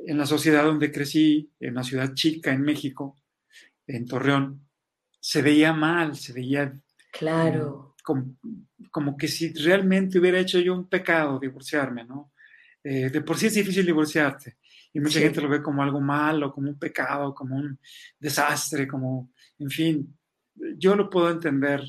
[0.06, 3.16] en la sociedad donde crecí, en una ciudad chica en México,
[3.86, 4.68] en Torreón,
[5.18, 6.72] se veía mal, se veía
[7.10, 7.94] Claro.
[8.02, 8.36] Como,
[8.90, 12.32] como, que si realmente hubiera hecho yo un pecado divorciarme, ¿no?
[12.82, 14.56] Eh, de por sí es difícil divorciarte
[14.92, 17.78] y mucha gente lo ve como algo malo, como un pecado, como un
[18.18, 20.18] desastre, como, en fin,
[20.76, 21.82] yo lo puedo entender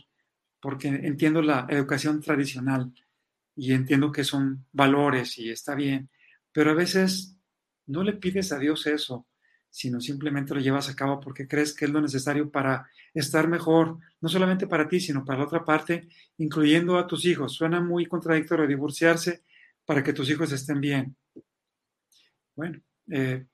[0.60, 2.92] porque entiendo la educación tradicional
[3.56, 6.10] y entiendo que son valores y está bien,
[6.52, 7.38] pero a veces
[7.92, 9.28] no le pides a Dios eso,
[9.70, 13.98] sino simplemente lo llevas a cabo porque crees que es lo necesario para estar mejor,
[14.20, 17.54] no solamente para ti, sino para la otra parte, incluyendo a tus hijos.
[17.54, 19.44] Suena muy contradictorio divorciarse
[19.86, 21.16] para que tus hijos estén bien.
[22.56, 23.46] Bueno, eh,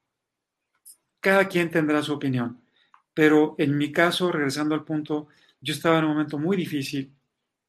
[1.19, 2.62] cada quien tendrá su opinión,
[3.13, 5.28] pero en mi caso, regresando al punto,
[5.62, 7.13] yo estaba en un momento muy difícil,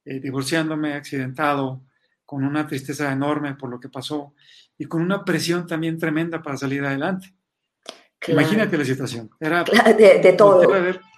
[0.04, 1.82] eh, divorciándome, accidentado,
[2.28, 4.34] con una tristeza enorme por lo que pasó
[4.76, 7.34] y con una presión también tremenda para salir adelante.
[8.26, 9.30] Imagínate la situación.
[9.40, 10.62] Era de, todo.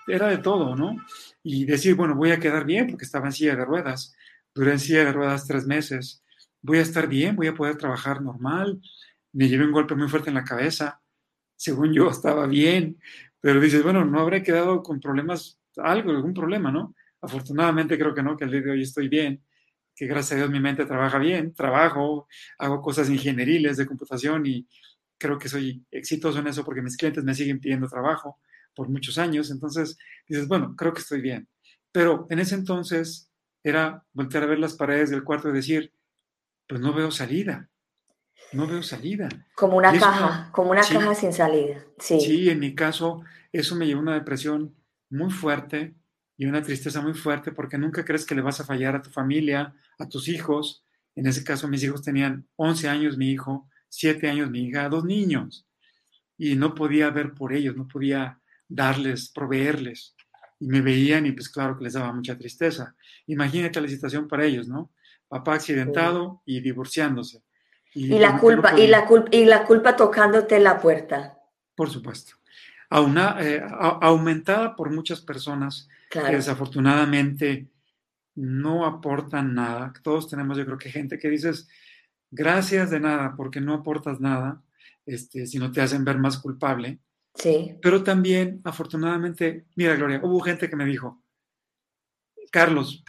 [0.06, 0.96] Era de, todo, ¿no?
[1.42, 4.14] Y decir, bueno, voy a quedar bien porque estaba en silla de ruedas.
[4.54, 6.22] Duré en silla de ruedas tres meses.
[6.62, 8.80] Voy a estar bien, voy a poder trabajar normal.
[9.32, 11.02] Me llevé un golpe muy fuerte en la cabeza.
[11.56, 13.00] Según yo, estaba bien.
[13.40, 16.94] Pero dices, bueno, no habré quedado con problemas, algo, algún problema, ¿no?
[17.20, 19.42] Afortunadamente creo que no, que el día de hoy estoy bien,
[19.94, 22.26] que gracias a Dios mi mente trabaja bien, trabajo,
[22.59, 24.66] hago cosas ingenieriles de computación y
[25.18, 28.38] creo que soy exitoso en eso porque mis clientes me siguen pidiendo trabajo
[28.74, 29.50] por muchos años.
[29.50, 31.48] Entonces dices, bueno, creo que estoy bien.
[31.92, 33.31] Pero en ese entonces
[33.62, 35.92] era voltear a ver las paredes del cuarto y decir,
[36.66, 37.68] pues no veo salida.
[38.53, 39.29] No veo salida.
[39.55, 41.85] Como una caja, como una caja sin salida.
[41.98, 42.20] Sí.
[42.20, 43.22] sí, en mi caso,
[43.53, 44.74] eso me llevó a una depresión
[45.11, 45.94] muy fuerte
[46.40, 49.11] y una tristeza muy fuerte porque nunca crees que le vas a fallar a tu
[49.11, 50.83] familia, a tus hijos.
[51.14, 55.05] En ese caso, mis hijos tenían 11 años, mi hijo, siete años mi hija, dos
[55.05, 55.66] niños,
[56.38, 60.16] y no podía ver por ellos, no podía darles, proveerles.
[60.59, 62.94] Y me veían y pues claro que les daba mucha tristeza.
[63.26, 64.90] Imagínate la situación para ellos, ¿no?
[65.29, 67.42] Papá accidentado y divorciándose.
[67.92, 71.38] Y, la culpa, y la culpa, y la culpa tocándote la puerta.
[71.74, 72.37] Por supuesto.
[72.90, 73.62] Eh,
[74.00, 77.70] aumentada por muchas personas que desafortunadamente
[78.34, 79.92] no aportan nada.
[80.02, 81.68] Todos tenemos, yo creo que gente que dices,
[82.30, 84.62] gracias de nada, porque no aportas nada,
[85.06, 86.98] este, sino te hacen ver más culpable.
[87.34, 87.76] Sí.
[87.80, 91.22] Pero también, afortunadamente, mira, Gloria, hubo gente que me dijo,
[92.50, 93.04] Carlos,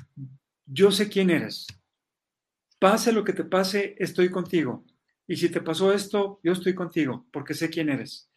[0.68, 1.66] yo sé quién eres.
[2.78, 4.86] Pase lo que te pase, estoy contigo.
[5.26, 8.30] Y si te pasó esto, yo estoy contigo, porque sé quién eres.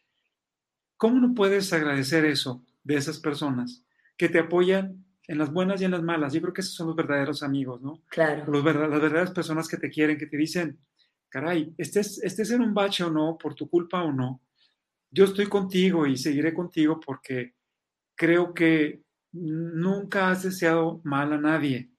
[0.97, 3.84] ¿Cómo no puedes agradecer eso de esas personas
[4.17, 6.33] que te apoyan en las buenas y en las malas.
[6.33, 8.03] Yo creo que esos son los verdaderos amigos, ¿no?
[8.09, 8.51] Claro.
[8.51, 10.79] Los las verdaderas personas que te quieren, que te dicen,
[11.29, 14.41] caray, estés, estés en un bache o no, por tu culpa o no,
[15.11, 17.53] yo estoy contigo y seguiré contigo porque
[18.15, 19.01] creo que
[19.31, 21.89] nunca has deseado mal a nadie.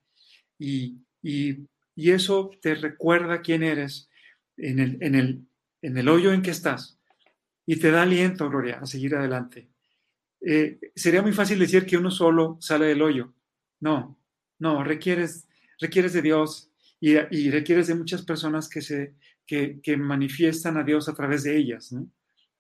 [0.59, 4.11] Y, y, y eso te recuerda quién eres
[4.57, 5.47] en el, en, el,
[5.83, 6.99] en el hoyo en que estás.
[7.67, 9.71] Y te da aliento, Gloria, a seguir adelante.
[10.41, 13.35] Eh, sería muy fácil decir que uno solo sale del hoyo.
[13.81, 14.19] No,
[14.59, 15.49] no, requieres,
[15.81, 16.71] requieres de Dios
[17.01, 19.15] y, requieres de muchas personas que, se,
[19.47, 22.11] que, manifiestan a Dios a través de ellas, ¿no?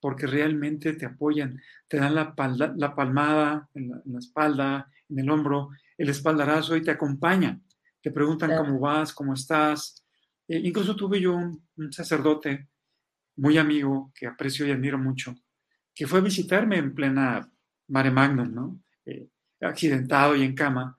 [0.01, 2.35] porque realmente te apoyan, te dan la,
[2.77, 7.65] la palmada en la, espalda, en el hombro, el espaldarazo y te acompañan.
[8.03, 10.05] Te preguntan cómo vas, cómo estás.
[10.47, 12.69] Eh, incluso tuve yo un, sacerdote
[13.37, 15.35] muy amigo que aprecio y admiro mucho,
[15.95, 17.51] que fue a visitarme en plena
[17.89, 18.81] mare magnum, ¿no?
[19.05, 19.29] Eh,
[19.61, 20.99] accidentado y en cama.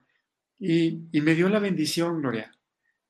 [0.58, 2.52] Y, me dio la bendición, Gloria.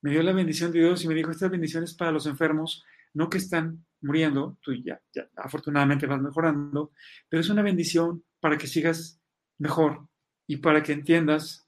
[0.01, 3.29] Me dio la bendición de Dios y me dijo, estas bendiciones para los enfermos, no
[3.29, 6.93] que están muriendo, tú ya, ya afortunadamente vas mejorando,
[7.27, 9.19] pero es una bendición para que sigas
[9.57, 10.07] mejor
[10.47, 11.67] y para que entiendas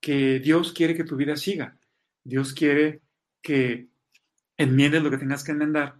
[0.00, 1.76] que Dios quiere que tu vida siga.
[2.22, 3.02] Dios quiere
[3.42, 3.88] que
[4.56, 5.96] enmiendes lo que tengas que enmendar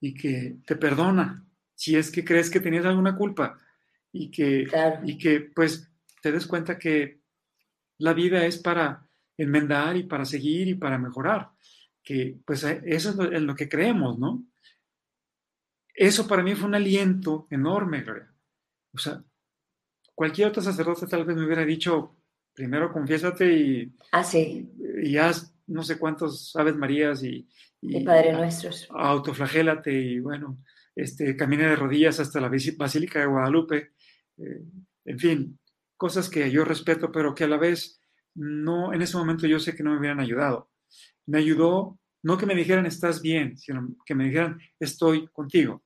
[0.00, 3.58] y que te perdona si es que crees que tenías alguna culpa
[4.12, 5.00] y que, Claro.
[5.04, 5.90] y que pues
[6.22, 7.20] te des cuenta que
[7.98, 11.50] la vida es para enmendar y para seguir y para mejorar,
[12.02, 14.44] que pues eh, eso es lo, en lo que creemos, ¿no?
[15.94, 18.32] Eso para mí fue un aliento enorme, Gloria.
[18.94, 19.22] O sea,
[20.14, 22.16] cualquier otro sacerdote tal vez me hubiera dicho,
[22.54, 24.68] primero confiésate y, Ah, sí.
[25.02, 27.48] y haz no sé cuántos Aves Marías y,
[27.82, 28.88] Y Padre a- Nuestros.
[28.90, 30.58] autoflagélate y bueno,
[30.94, 33.92] este, camina de rodillas hasta la Basílica de Guadalupe.
[34.40, 34.62] Eh,
[35.04, 35.58] en fin,
[35.96, 38.00] cosas que yo respeto, pero que a la vez
[38.34, 40.70] no, en ese momento yo sé que no me hubieran ayudado.
[41.26, 45.82] Me ayudó, no que me dijeran estás bien, sino que me dijeran estoy contigo.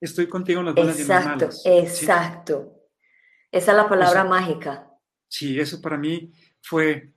[0.00, 1.62] Estoy contigo en las buenas y en las Exacto, malas.
[1.62, 1.68] ¿sí?
[1.70, 2.78] exacto.
[3.52, 4.88] Esa es la palabra Eso- mágica.
[5.28, 7.14] Sí, eso para mí fue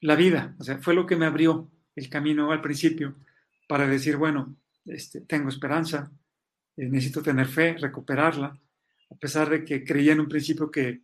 [0.00, 3.16] la vida, o sea, fue lo que me abrió el camino al principio
[3.68, 6.12] para decir, bueno, este, tengo esperanza,
[6.76, 8.58] eh, necesito tener fe, recuperarla,
[9.10, 11.02] a pesar de que creía en un principio que,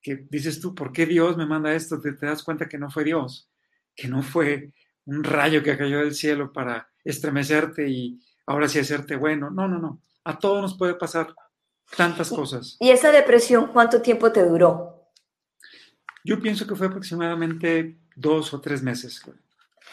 [0.00, 2.00] que dices tú, ¿por qué Dios me manda esto?
[2.00, 3.50] Te, te das cuenta que no fue Dios,
[3.94, 4.72] que no fue
[5.06, 9.50] un rayo que cayó del cielo para estremecerte y ahora sí hacerte bueno.
[9.50, 10.02] No, no, no.
[10.24, 11.34] A todos nos puede pasar
[11.96, 12.76] tantas cosas.
[12.80, 15.12] ¿Y esa depresión cuánto tiempo te duró?
[16.24, 19.22] Yo pienso que fue aproximadamente dos o tres meses.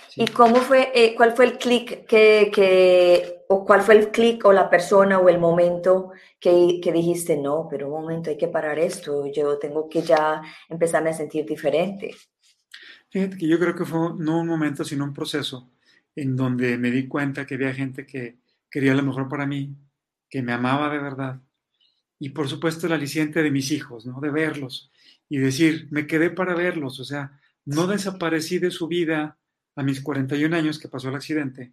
[0.09, 0.23] Sí.
[0.23, 4.45] ¿Y cómo fue, eh, cuál fue el clic que, que, o cuál fue el clic
[4.45, 8.47] o la persona o el momento que, que dijiste, no, pero un momento, hay que
[8.47, 12.15] parar esto, yo tengo que ya empezarme a sentir diferente?
[13.09, 15.69] Fíjate que yo creo que fue no un momento, sino un proceso
[16.15, 18.37] en donde me di cuenta que había gente que
[18.69, 19.75] quería lo mejor para mí,
[20.29, 21.39] que me amaba de verdad.
[22.19, 24.19] Y por supuesto el aliciente de mis hijos, ¿no?
[24.19, 24.91] De verlos
[25.29, 29.37] y decir, me quedé para verlos, o sea, no desaparecí de su vida
[29.77, 31.71] a mis 41 años que pasó el accidente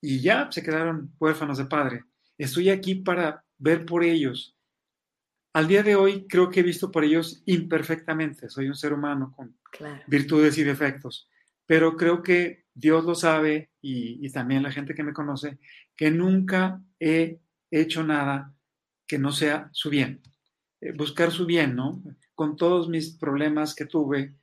[0.00, 2.04] y ya se quedaron huérfanos de padre.
[2.38, 4.54] Estoy aquí para ver por ellos.
[5.52, 8.48] Al día de hoy creo que he visto por ellos imperfectamente.
[8.48, 10.02] Soy un ser humano con Claro.
[10.06, 11.28] virtudes y defectos,
[11.66, 15.58] pero creo que Dios lo sabe y, y también la gente que me conoce,
[15.96, 18.54] que nunca he hecho nada
[19.06, 20.22] que no sea su bien.
[20.80, 22.02] Eh, buscar su bien, ¿no?
[22.34, 24.34] Con todos mis problemas que tuve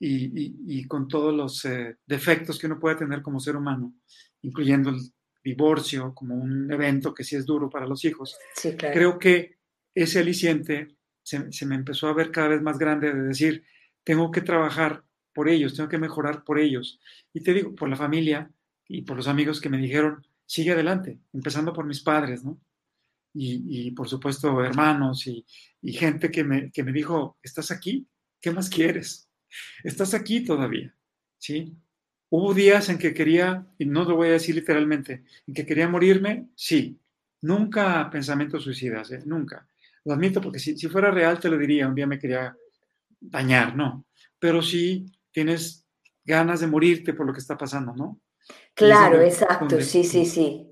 [0.00, 3.94] y, y- y con todos los eh, defectos que uno puede tener como ser humano,
[4.42, 4.96] incluyendo el
[5.44, 8.94] divorcio como un evento que sí es duro para los hijos, Sí, claro.
[8.94, 9.58] creo que
[9.94, 13.64] ese aliciente se, se me empezó a ver cada vez más grande de decir,
[14.02, 16.98] tengo que trabajar por ellos, tengo que mejorar por ellos.
[17.32, 18.50] Y te digo, por la familia
[18.88, 22.58] y por los amigos que me dijeron, sigue adelante, empezando por mis padres, ¿no?
[23.32, 25.46] Y, y por supuesto, hermanos y,
[25.80, 28.08] y gente que me, que me dijo, ¿estás aquí?
[28.40, 29.29] ¿Qué más quieres?
[29.84, 30.94] Estás aquí todavía,
[31.38, 31.74] ¿sí?
[32.28, 35.88] Hubo días en que quería, y no lo voy a decir literalmente, en que quería
[35.88, 36.98] morirme, sí.
[37.42, 39.22] Nunca pensamientos suicidas, ¿eh?
[39.24, 39.66] nunca.
[40.04, 42.56] Lo admito porque si, si fuera real te lo diría, un día me quería
[43.18, 44.06] dañar, no.
[44.38, 45.86] Pero sí tienes
[46.24, 48.20] ganas de morirte por lo que está pasando, ¿no?
[48.74, 50.66] Claro, donde- exacto, donde- sí, sí, sí.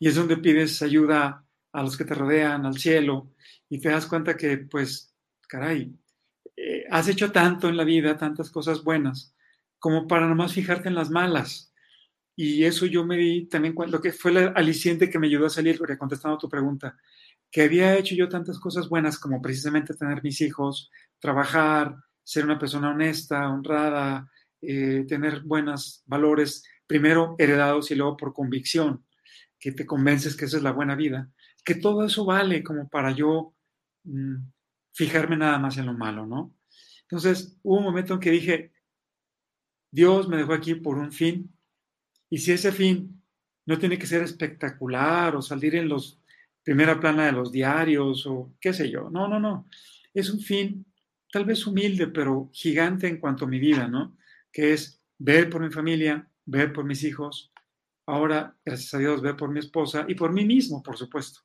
[0.00, 3.34] Y es donde pides ayuda a los que te rodean, al cielo,
[3.68, 5.14] y te das cuenta que, pues,
[5.46, 5.94] caray,
[6.60, 9.34] eh, has hecho tanto en la vida, tantas cosas buenas,
[9.78, 11.72] como para nomás fijarte en las malas.
[12.34, 15.50] Y eso yo me di también cuando que fue el aliciente que me ayudó a
[15.50, 16.96] salir, porque contestando a tu pregunta,
[17.50, 20.90] que había hecho yo tantas cosas buenas como precisamente tener mis hijos,
[21.20, 24.28] trabajar, ser una persona honesta, honrada,
[24.60, 29.04] eh, tener buenos valores, primero heredados y luego por convicción,
[29.60, 31.30] que te convences que esa es la buena vida,
[31.64, 33.54] que todo eso vale como para yo
[34.04, 34.36] mm,
[34.92, 36.54] fijarme nada más en lo malo, ¿no?
[37.02, 38.72] Entonces hubo un momento en que dije,
[39.90, 41.50] Dios me dejó aquí por un fin,
[42.30, 43.22] y si ese fin
[43.66, 46.20] no tiene que ser espectacular o salir en los
[46.62, 49.66] primera plana de los diarios o qué sé yo, no, no, no,
[50.12, 50.84] es un fin
[51.32, 54.16] tal vez humilde, pero gigante en cuanto a mi vida, ¿no?
[54.52, 57.52] Que es ver por mi familia, ver por mis hijos,
[58.06, 61.40] ahora, gracias a Dios, ver por mi esposa y por mí mismo, por supuesto.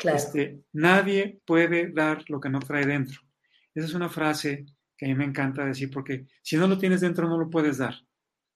[0.00, 0.16] Claro.
[0.16, 3.20] Este, nadie puede dar lo que no trae dentro.
[3.74, 4.64] Esa es una frase
[4.96, 7.76] que a mí me encanta decir porque si no lo tienes dentro no lo puedes
[7.76, 7.94] dar.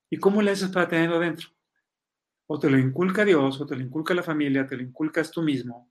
[0.09, 1.49] ¿Y cómo le haces para tenerlo dentro?
[2.47, 5.43] O te lo inculca Dios, o te lo inculca la familia, te lo inculcas tú
[5.43, 5.91] mismo,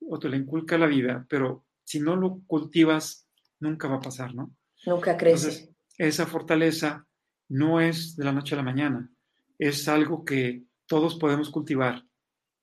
[0.00, 3.28] o te lo inculca la vida, pero si no lo cultivas,
[3.60, 4.54] nunca va a pasar, ¿no?
[4.86, 5.48] Nunca crece.
[5.48, 7.06] Entonces, esa fortaleza
[7.48, 9.10] no es de la noche a la mañana,
[9.58, 12.04] es algo que todos podemos cultivar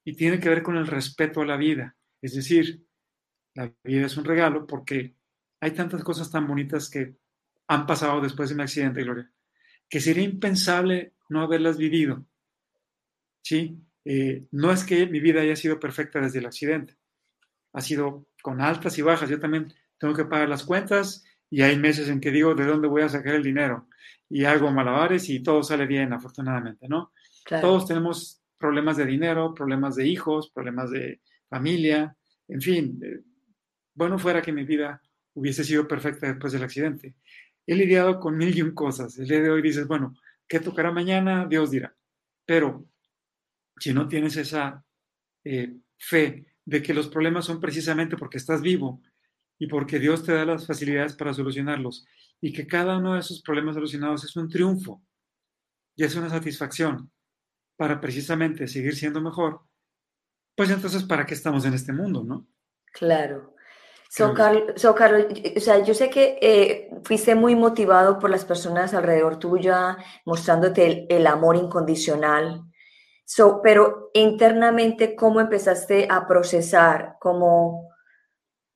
[0.03, 1.95] y tiene que ver con el respeto a la vida.
[2.21, 2.85] Es decir,
[3.55, 5.15] la vida es un regalo porque
[5.59, 7.15] hay tantas cosas tan bonitas que
[7.67, 9.31] han pasado después de mi accidente, Gloria,
[9.89, 12.25] que sería impensable no haberlas vivido.
[13.43, 13.81] ¿Sí?
[14.05, 16.97] Eh, no es que mi vida haya sido perfecta desde el accidente,
[17.73, 19.29] ha sido con altas y bajas.
[19.29, 22.87] Yo también tengo que pagar las cuentas y hay meses en que digo de dónde
[22.87, 23.87] voy a sacar el dinero
[24.29, 27.11] y hago malabares y todo sale bien, afortunadamente, ¿no?
[27.61, 31.19] Todos tenemos problemas de dinero, problemas de hijos, problemas de
[31.49, 32.15] familia,
[32.47, 32.99] en fin.
[33.03, 33.19] Eh,
[33.93, 35.01] bueno, fuera que mi vida
[35.33, 37.15] hubiese sido perfecta después del accidente.
[37.67, 39.17] He lidiado con mil y un cosas.
[39.19, 40.15] El día de hoy dices, bueno,
[40.47, 41.45] ¿qué tocará mañana?
[41.45, 41.93] Dios dirá.
[42.45, 42.85] Pero
[43.77, 44.83] si no tienes esa
[45.43, 49.01] eh, fe de que los problemas son precisamente porque estás vivo
[49.59, 52.05] y porque Dios te da las facilidades para solucionarlos
[52.39, 55.03] y que cada uno de esos problemas solucionados es un triunfo
[55.95, 57.11] y es una satisfacción
[57.81, 59.61] para precisamente seguir siendo mejor,
[60.55, 62.45] pues entonces, ¿para qué estamos en este mundo, no?
[62.93, 63.55] Claro.
[64.07, 69.39] So, Carlos, o sea, yo sé que eh, fuiste muy motivado por las personas alrededor
[69.39, 72.65] tuya, mostrándote el, amor incondicional.
[73.25, 77.15] So, pero internamente, ¿cómo empezaste a procesar?
[77.19, 77.90] ¿Cómo,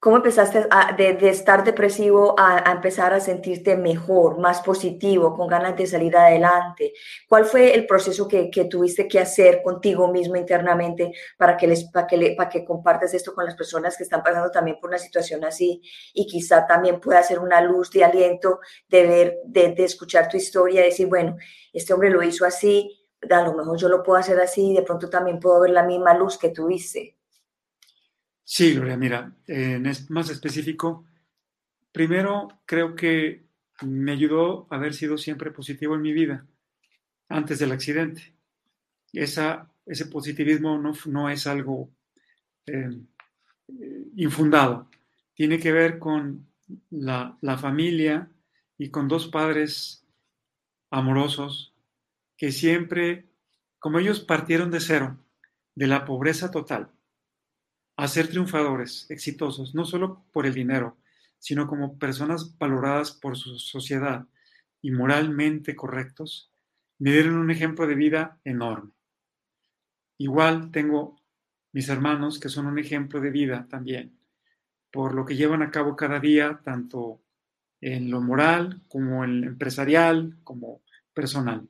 [0.06, 5.88] ¿Cómo empezaste de, estar depresivo a, empezar a sentirte mejor, más positivo, con ganas de
[5.88, 6.94] salir adelante?
[7.28, 12.06] ¿Cuál fue el proceso que, tuviste que hacer contigo mismo internamente para que, les, para,
[12.06, 15.44] que para que compartes esto con las personas que están pasando también por una situación
[15.44, 15.82] así
[16.13, 20.38] y quizá también pueda ser una luz de aliento de ver, de, de escuchar tu
[20.38, 21.36] historia y decir, bueno,
[21.74, 24.84] este hombre lo hizo así, a lo mejor yo lo puedo hacer así y de
[24.84, 27.15] pronto también puedo ver la misma luz que tuviste.
[28.48, 31.04] Sí, Gloria, mira, en más específico,
[31.92, 33.44] primero creo que
[33.82, 36.46] me ayudó a haber sido siempre positivo en mi vida
[37.28, 38.36] antes del accidente.
[39.12, 41.90] Esa, ese positivismo no, no es algo
[42.68, 42.92] eh,
[44.16, 44.92] infundado,
[45.34, 46.46] tiene que ver con
[46.92, 48.30] la, la familia
[48.78, 50.06] y con dos padres
[50.92, 51.74] amorosos
[52.38, 53.26] que siempre,
[53.80, 55.18] como ellos partieron de cero,
[55.74, 56.92] de la pobreza total,
[57.96, 60.98] a ser triunfadores, exitosos, no solo por el dinero,
[61.40, 64.28] sino como personas valoradas por su sociedad
[64.82, 66.52] y moralmente correctos,
[67.00, 68.92] me dieron un ejemplo de vida enorme.
[70.18, 71.22] Igual tengo
[71.72, 74.18] mis hermanos que son un ejemplo de vida también,
[74.92, 77.22] por lo que llevan a cabo cada día, tanto
[77.82, 80.82] en lo moral como en lo empresarial, como
[81.14, 81.70] personal.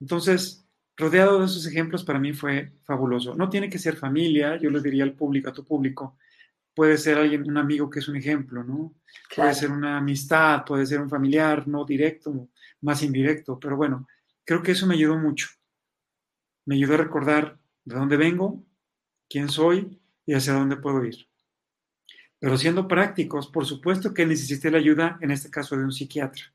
[0.00, 0.63] Entonces,
[0.96, 3.34] rodeado de esos ejemplos para mí fue fabuloso.
[3.34, 6.18] No tiene que ser familia, yo le diría al público, a tu público,
[6.74, 8.94] puede ser alguien, un amigo que es un ejemplo, ¿no?
[9.34, 12.48] Puede ser una amistad, puede ser un familiar, no directo,
[12.80, 14.06] más indirecto, pero bueno,
[14.44, 15.48] creo que eso me ayudó mucho.
[16.66, 18.64] Me ayudó a recordar de dónde vengo,
[19.28, 21.28] quién soy y hacia dónde puedo ir.
[22.38, 26.52] Pero siendo prácticos, por supuesto que necesité la ayuda, en este caso, de un psiquiatra.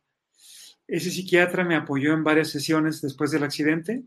[0.87, 4.03] Ese psiquiatra me apoyó en varias sesiones después del accidente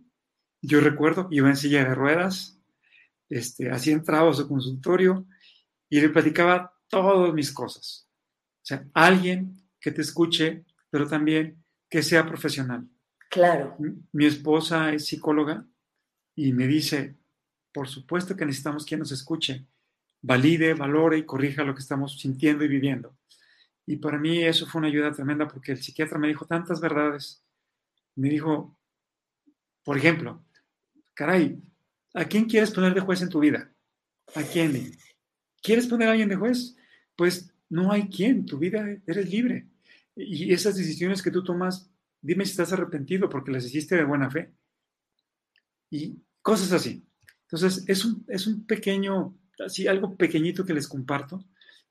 [0.63, 2.59] yo recuerdo, iba en silla de ruedas,
[3.29, 5.27] este, así entraba a su consultorio
[5.89, 8.09] y le platicaba todas mis cosas.
[8.63, 12.89] O sea, alguien que te escuche, pero también que sea profesional.
[13.29, 13.77] Claro.
[14.13, 15.67] Mi esposa es psicóloga
[16.37, 17.17] y me dice,
[17.73, 19.67] por supuesto que necesitamos quien nos escuche,
[20.21, 23.17] valide, valore y corrija lo que estamos sintiendo y viviendo.
[23.87, 27.43] Y para mí eso fue una ayuda tremenda porque el psiquiatra me dijo tantas verdades.
[28.15, 28.79] Me dijo,
[29.83, 30.45] por ejemplo,
[31.23, 31.57] caray,
[32.15, 33.73] ¿a quién quieres poner de juez en tu vida?
[34.35, 34.91] ¿A quién?
[35.63, 36.77] ¿Quieres poner a alguien de juez?
[37.15, 39.69] Pues no hay quien, tu vida eres libre.
[40.17, 41.89] Y esas decisiones que tú tomas,
[42.21, 44.53] dime si estás arrepentido porque las hiciste de buena fe.
[45.91, 47.07] Y cosas así.
[47.43, 51.45] Entonces, es un, es un pequeño, así algo pequeñito que les comparto,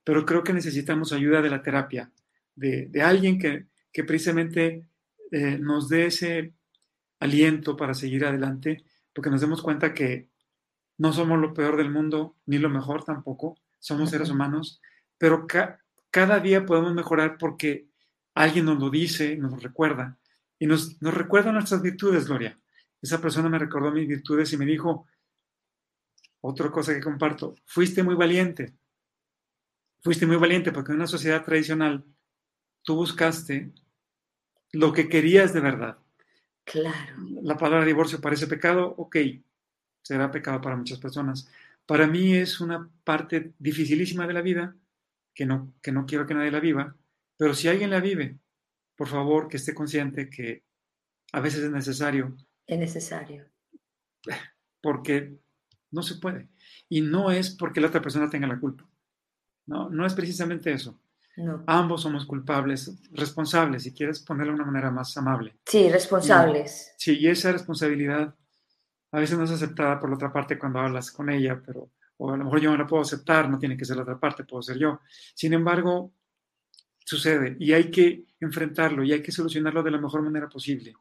[0.04, 2.12] pero creo que necesitamos ayuda de la terapia,
[2.54, 3.68] de, alguien que,
[4.04, 4.88] precisamente
[5.32, 6.54] eh, nos dé ese
[7.20, 8.84] aliento para seguir adelante
[9.14, 10.30] porque nos demos cuenta que
[10.98, 14.82] no somos lo peor del mundo, ni lo mejor tampoco, somos seres humanos,
[15.18, 15.48] pero
[16.12, 17.88] cada día podemos mejorar porque
[18.36, 20.20] alguien nos lo dice, nos lo recuerda,
[20.60, 22.58] y nos, nos recuerda nuestras virtudes, Gloria.
[23.02, 25.08] Esa persona me recordó mis virtudes y me dijo,
[26.42, 28.76] otra cosa que comparto, fuiste muy valiente,
[30.04, 32.06] fuiste muy valiente porque en una sociedad tradicional
[32.84, 33.74] tú buscaste
[34.72, 35.98] lo que querías de verdad.
[36.72, 37.16] Claro.
[37.42, 39.18] La palabra divorcio parece pecado, ok,
[40.02, 41.50] será pecado para muchas personas.
[41.86, 44.74] Para mí es una parte dificilísima de la vida,
[45.34, 46.96] que no, que no quiero que nadie la viva,
[47.36, 48.38] pero si alguien la vive,
[48.96, 50.64] por favor que esté consciente que
[51.34, 52.38] a veces es necesario.
[52.66, 53.50] Es necesario.
[54.82, 55.40] Porque
[55.92, 56.48] no se puede.
[56.88, 58.88] Y no es porque la otra persona tenga la culpa.
[59.66, 61.01] No, no es precisamente eso.
[61.66, 65.58] Ambos somos culpables, responsables, si quieres ponerlo de una manera más amable.
[65.66, 66.94] Sí, responsables.
[66.98, 68.36] sí, y esa responsabilidad
[69.12, 71.92] a veces no es aceptada por la otra parte cuando hablas con ella, pero
[72.24, 74.20] o a lo mejor yo no la puedo aceptar, no tiene que ser la otra
[74.20, 75.00] parte, puedo ser yo.
[75.34, 76.14] Sin embargo,
[77.00, 80.94] sucede y hay que enfrentarlo y hay que solucionarlo de la mejor manera posible.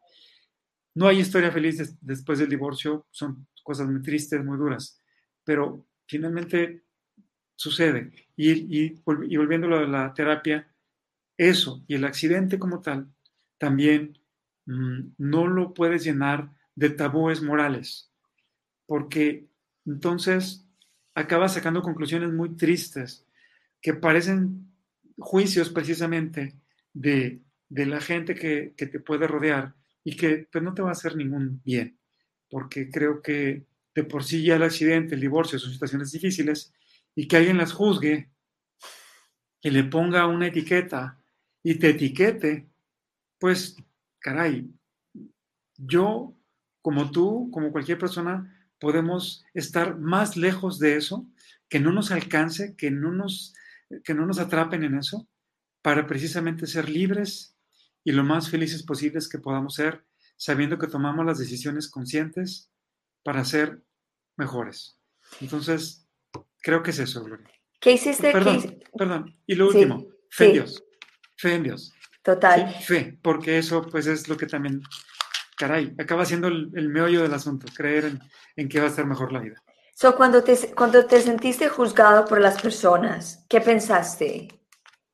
[0.94, 4.98] No hay historia feliz después del divorcio, son cosas muy tristes, muy duras,
[5.44, 6.84] pero finalmente
[7.60, 8.10] sucede.
[8.36, 10.66] Y, y, y volviendo a la terapia,
[11.36, 13.12] eso y el accidente como tal,
[13.58, 14.18] también
[14.64, 18.10] mmm, no lo puedes llenar de tabúes morales,
[18.86, 19.46] porque
[19.84, 20.66] entonces
[21.14, 23.26] acabas sacando conclusiones muy tristes
[23.82, 24.72] que parecen
[25.18, 26.54] juicios precisamente
[26.94, 30.88] de, de la gente que, que, te puede rodear y que pues, no te va
[30.88, 31.98] a hacer ningún bien,
[32.48, 36.72] porque creo que de por sí ya el accidente, el divorcio son situaciones difíciles
[37.14, 38.30] y que alguien las juzgue
[39.62, 41.18] y le ponga una etiqueta
[41.62, 42.68] y te etiquete,
[43.38, 43.76] pues,
[44.18, 44.70] caray,
[45.76, 46.34] yo,
[46.82, 51.26] como tú, como cualquier persona, podemos estar más lejos de eso,
[51.68, 53.54] que no nos alcance, que no nos,
[54.04, 55.28] que no nos atrapen en eso,
[55.82, 57.56] para precisamente ser libres
[58.04, 60.04] y lo más felices posibles que podamos ser,
[60.36, 62.70] sabiendo que tomamos las decisiones conscientes
[63.22, 63.82] para ser
[64.36, 64.98] mejores.
[65.40, 66.06] Entonces,
[66.60, 67.48] creo que es eso, Gloria.
[67.80, 68.30] ¿Qué hiciste?
[68.32, 68.80] Perdón, ¿Qué...
[68.96, 69.36] perdón.
[69.46, 70.54] Y lo último, sí, fe en sí.
[70.54, 70.84] Dios.
[71.36, 71.94] Fe en Dios.
[72.22, 72.74] Total.
[72.78, 74.82] Sí, fe, porque eso pues es lo que también,
[75.56, 78.20] caray, acaba siendo el, el meollo del asunto, creer en,
[78.56, 79.62] en, que va a ser mejor la vida.
[79.94, 84.48] So, cuando, te, cuando te sentiste juzgado por las personas, ¿qué pensaste?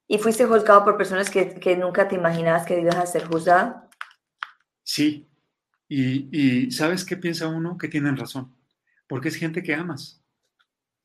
[0.09, 3.89] ¿Y fuiste juzgado por personas que, que nunca te imaginabas que ibas a ser juzgado?
[4.83, 5.29] Sí,
[5.89, 7.77] y, y ¿sabes qué piensa uno?
[7.79, 8.57] Que tienen razón,
[9.09, 10.23] porque es gente que amas,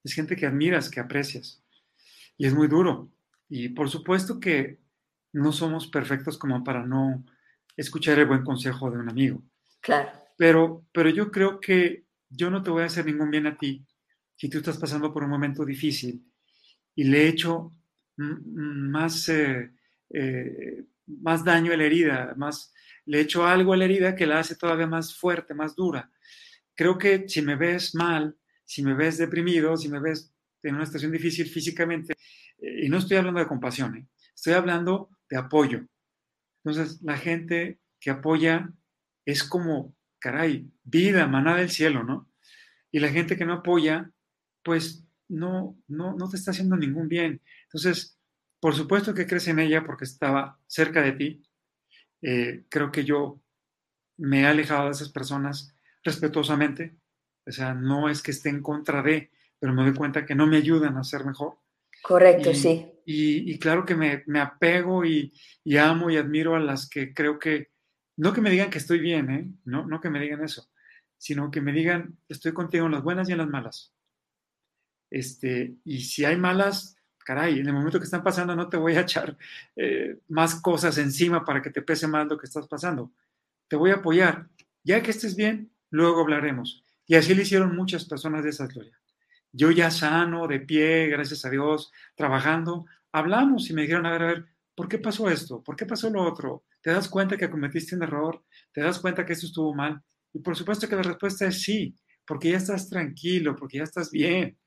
[0.04, 1.64] es gente que admiras, que aprecias,
[2.38, 3.12] y es muy duro.
[3.49, 4.80] Y por supuesto que
[5.34, 7.26] no somos perfectos como para no
[7.76, 9.43] escuchar el buen consejo de un amigo.
[9.82, 10.10] Claro.
[10.38, 13.86] Pero, pero yo creo que yo no te voy a hacer ningún bien a ti
[14.36, 16.26] si tú estás pasando por un momento difícil
[16.95, 17.72] y le he hecho
[18.18, 19.72] más, eh,
[20.10, 22.74] eh, más daño a la herida, más,
[23.06, 26.10] le he hecho algo a la herida que la hace todavía más fuerte, más dura.
[26.76, 28.36] Creo que si me ves mal,
[28.72, 32.13] si me ves deprimido, si me ves en una situación difícil físicamente,
[32.57, 34.07] eh, y no estoy hablando de compasión, ¿eh?
[34.34, 35.86] estoy hablando de apoyo.
[36.63, 38.72] Entonces, la gente que apoya
[39.26, 42.32] es como, caray, vida, maná del cielo, ¿no?
[42.93, 44.09] Y la gente que no apoya,
[44.63, 47.41] pues no, no, no te está haciendo ningún bien.
[47.63, 48.17] Entonces,
[48.61, 51.43] por supuesto que crees en ella porque estaba cerca de ti.
[52.22, 53.41] Eh, creo que yo
[54.15, 56.95] me he alejado de esas personas respetuosamente.
[57.46, 60.48] O sea, no es que esté en contra de, pero me doy cuenta que no
[60.48, 61.58] me ayudan a ser mejor.
[62.02, 62.92] Correcto, y, sí.
[63.06, 65.34] Y, y, claro que me, me apego y,
[65.64, 67.72] y, amo y admiro a las que creo que,
[68.18, 69.52] no que me digan que estoy bien, ¿eh?
[69.66, 70.70] no, no que me digan eso,
[71.18, 73.94] sino que me digan, estoy contigo en las buenas y en las malas.
[75.12, 78.96] Este, y si hay malas, caray, en el momento que están pasando no te voy
[78.96, 79.38] a echar
[79.76, 83.12] eh, más cosas encima para que te pese más lo que estás pasando.
[83.68, 84.48] Te voy a apoyar.
[84.84, 86.81] Ya que estés bien, luego hablaremos.
[87.06, 89.02] Y así le hicieron muchas personas de esa gloria
[89.54, 94.22] yo ya sano, de pie, gracias a Dios, trabajando, hablamos y me dijeron, a ver,
[94.22, 94.45] a ver,
[94.76, 95.62] ¿por qué pasó esto?
[95.62, 96.64] ¿Por qué pasó lo otro?
[96.82, 98.43] ¿Te das cuenta que cometiste un error?
[98.72, 100.02] ¿Te das cuenta que esto estuvo mal?
[100.34, 101.95] Y por supuesto que la respuesta es sí,
[102.26, 104.58] porque ya estás tranquilo, porque ya estás bien.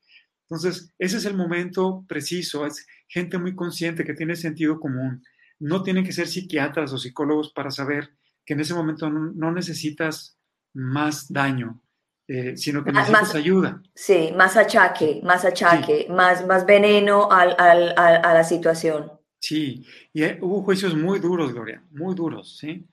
[0.43, 5.23] Entonces, ese es el momento preciso, es gente muy consciente que tiene sentido común.
[5.59, 8.11] No tienen que ser psiquiatras o psicólogos para saber
[8.45, 10.37] que en ese momento no necesitas
[10.75, 11.81] más daño,
[12.27, 13.83] eh, sino que necesitas más, ayuda.
[13.95, 16.13] Sí, más achaque, más achaque, sí.
[16.13, 19.13] más, más veneno al, al, al, a la situación.
[19.39, 22.87] Sí, y hay, hubo juicios muy duros, Gloria, muy duros, ¿sí?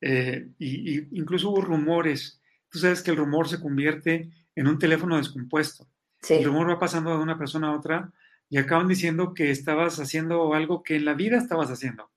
[0.00, 2.40] Eh, y, y, incluso hubo rumores.
[2.68, 5.88] Tú sabes que el rumor se convierte en un teléfono descompuesto.
[6.20, 6.34] Sí.
[6.34, 8.12] El rumor va pasando de una persona a otra
[8.48, 12.10] y acaban diciendo que estabas haciendo algo que en la vida estabas haciendo.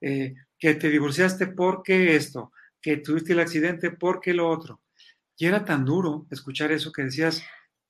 [0.00, 4.80] Eh, que te divorciaste porque esto, que tuviste el accidente porque lo otro.
[5.36, 7.42] Y era tan duro escuchar eso que decías,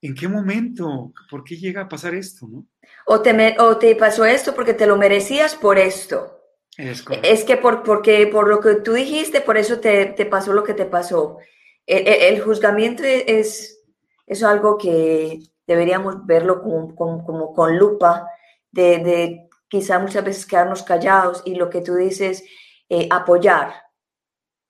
[0.03, 1.13] ¿en qué momento?
[1.31, 2.47] ¿Por qué llega a pasar esto?
[2.49, 2.67] ¿no?
[3.07, 6.33] O, te, o te pasó esto porque te lo merecías por esto.
[6.77, 10.53] Es, es que por, porque, por lo que tú dijiste, por eso te, te pasó
[10.53, 11.39] lo que te pasó.
[11.87, 13.83] El, el, el juzgamiento es,
[14.27, 18.29] es, algo que deberíamos verlo como, como, como con lupa,
[18.73, 22.45] de, de, quizá muchas veces quedarnos callados y lo que tú dices,
[22.91, 23.86] eh, apoyar.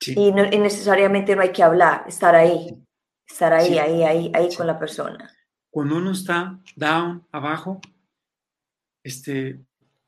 [0.06, 0.14] Sí.
[0.16, 2.80] Y, no, y, necesariamente no hay que hablar, estar ahí,
[3.28, 3.78] estar ahí, Sí.
[3.78, 4.56] ahí, ahí, ahí Sí.
[4.56, 5.32] con la persona.
[5.68, 7.80] Cuando uno está down, abajo,
[9.02, 9.58] este,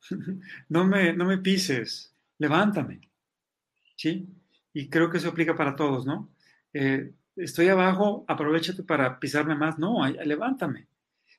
[0.69, 3.01] no me, no me pises, levántame.
[3.97, 4.29] ¿Sí?
[4.73, 6.31] Y creo que eso aplica para todos, ¿no?
[6.73, 9.79] Eh, estoy abajo, aprovechate para pisarme más.
[9.79, 10.87] No, levántame.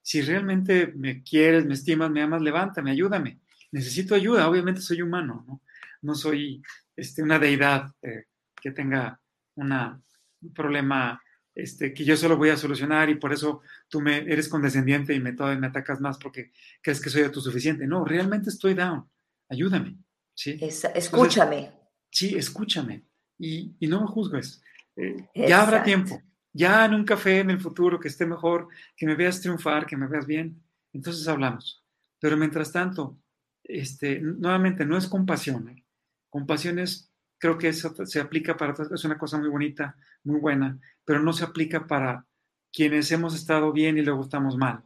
[0.01, 3.39] si realmente me quieres, me estimas, me amas, levántame, ayúdame.
[3.71, 5.61] Necesito ayuda, obviamente soy humano, ¿no?
[6.01, 6.61] No soy
[6.95, 8.25] este, una deidad eh,
[8.61, 9.19] que tenga
[9.55, 10.01] una,
[10.41, 11.21] un problema
[11.55, 15.19] este, que yo solo voy a solucionar y por eso tú me eres condescendiente y
[15.19, 16.51] me, me atacas más porque
[16.81, 17.87] crees que soy autosuficiente.
[17.87, 19.09] No, realmente estoy down.
[19.49, 19.97] Ayúdame.
[20.33, 20.57] ¿sí?
[20.61, 21.71] escúchame.
[22.09, 23.03] sí, escúchame.
[23.37, 24.61] Y, y, no me juzgues.
[24.95, 26.21] Eh, ya habrá tiempo.
[26.53, 29.97] Ya en un café en el futuro que esté mejor, que me veas triunfar, que
[29.97, 30.61] me veas bien.
[30.93, 31.85] Entonces hablamos.
[32.19, 33.17] Pero mientras tanto,
[33.63, 35.69] este, nuevamente, no es compasión.
[35.69, 35.85] ¿eh?
[36.29, 37.08] Compasión es,
[37.39, 41.33] creo que eso se aplica para, es una cosa muy bonita, muy buena, pero no
[41.33, 42.25] se aplica para
[42.71, 44.83] quienes hemos estado bien y luego estamos mal.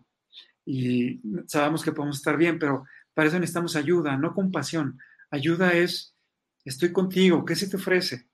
[0.65, 4.97] Y sabemos que podemos estar bien, pero para eso necesitamos ayuda, no compasión.
[5.29, 6.15] Ayuda es,
[6.63, 8.27] estoy contigo, ¿qué se te ofrece?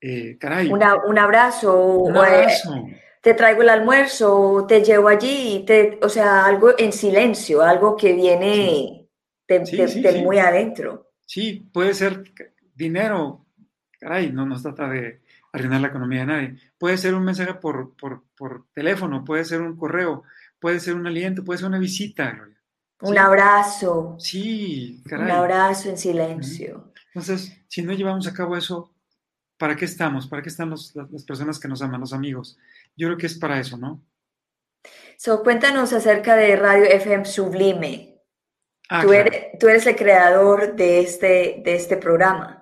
[0.00, 0.68] Eh, caray.
[0.68, 1.98] un abrazo.
[1.98, 2.86] Un eh, abrazo.
[3.20, 8.14] te traigo el almuerzo, te llevo allí, te, o sea, algo en silencio, algo que
[8.14, 9.08] viene
[9.46, 11.10] de, muy adentro.
[11.26, 12.24] Sí, puede ser
[12.74, 13.46] dinero,
[13.98, 15.20] caray, no nos trata de
[15.52, 16.56] arruinar la economía de nadie.
[16.78, 20.22] Puede ser un mensaje por, por, por teléfono, puede ser un correo,
[20.58, 22.48] puede ser un aliento, puede ser una visita.
[23.00, 24.16] Un abrazo.
[24.18, 25.26] Sí, caray.
[25.26, 26.92] Un abrazo en silencio.
[27.08, 28.94] Entonces, si no llevamos a cabo eso,
[29.56, 30.26] ¿para qué estamos?
[30.26, 30.92] ¿Para qué están las,
[31.26, 32.58] personas que nos aman, los amigos?
[32.96, 34.04] Yo creo que es para eso, ¿no?
[35.16, 38.22] So, cuéntanos acerca de Radio FM Sublime.
[38.88, 42.59] Ah, tú, eres, tú, eres, el creador de este, de este programa.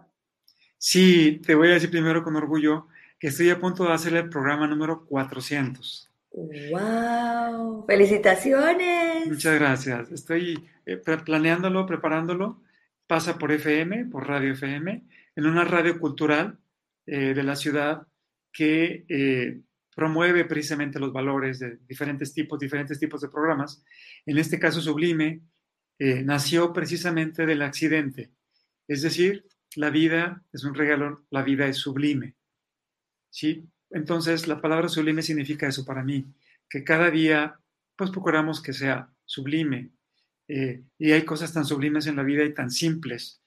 [0.78, 2.86] Sí, te voy a decir primero con orgullo
[3.18, 6.08] que estoy a punto de hacer el programa número 400.
[6.30, 7.84] ¡Wow!
[7.84, 9.26] ¡Felicitaciones!
[9.26, 10.12] Muchas gracias.
[10.12, 12.62] Estoy eh, planeándolo, preparándolo.
[13.08, 15.04] Pasa por FM, por Radio FM,
[15.34, 16.58] en una radio cultural
[17.06, 18.06] eh, de la ciudad
[18.52, 19.60] que eh,
[19.96, 23.82] promueve precisamente los valores de diferentes tipos, diferentes tipos de programas.
[24.26, 25.40] En este caso, Sublime
[26.00, 28.30] nació precisamente del accidente.
[28.86, 29.44] Es decir,
[29.78, 32.34] la vida es un regalo, la vida es sublime.
[33.30, 33.64] ¿Sí?
[33.90, 36.26] Entonces, la palabra sublime significa eso para mí,
[36.68, 37.60] que cada día,
[37.94, 39.90] pues procuramos que sea sublime.
[40.48, 43.40] Eh, y hay cosas tan sublimes en la vida y tan simples.